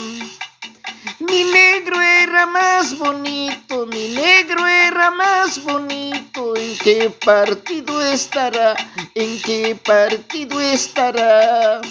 Mi 1.20 1.44
negro 1.44 2.00
era 2.00 2.46
más 2.46 2.96
bonito, 2.96 3.86
mi 3.86 4.08
negro 4.08 4.66
era 4.66 5.10
más 5.10 5.62
bonito. 5.62 6.56
¿En 6.56 6.78
qué 6.78 7.10
partido 7.10 8.00
estará? 8.02 8.74
¿En 9.14 9.38
qué 9.42 9.76
partido 9.76 10.58
estará? 10.58 11.82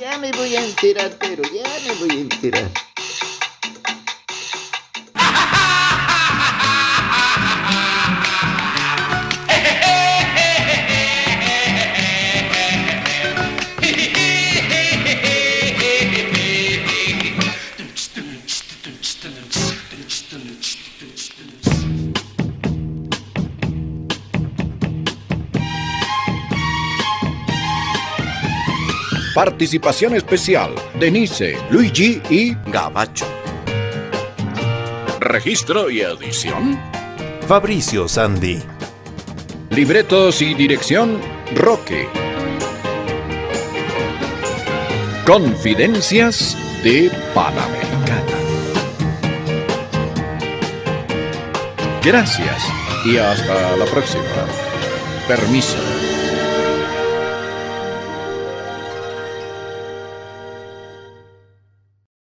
Ya 0.00 0.18
me 0.18 0.30
voy 0.30 0.54
a 0.54 0.64
enterar, 0.64 1.16
pero 1.18 1.42
ya 1.42 1.64
me 1.84 1.94
voy 1.94 2.10
a 2.10 2.20
enterar. 2.20 2.87
Participación 29.38 30.16
especial, 30.16 30.74
Denise, 30.98 31.56
Luigi 31.70 32.20
y 32.28 32.56
Gabacho. 32.72 33.24
Registro 35.20 35.88
y 35.90 36.00
edición, 36.00 36.76
Fabricio 37.46 38.08
Sandy. 38.08 38.60
libretos 39.70 40.42
y 40.42 40.54
dirección, 40.54 41.20
Roque. 41.54 42.08
Confidencias 45.24 46.56
de 46.82 47.08
Panamericana. 47.32 48.38
Gracias 52.02 52.64
y 53.04 53.18
hasta 53.18 53.76
la 53.76 53.84
próxima. 53.84 54.24
Permiso. 55.28 55.87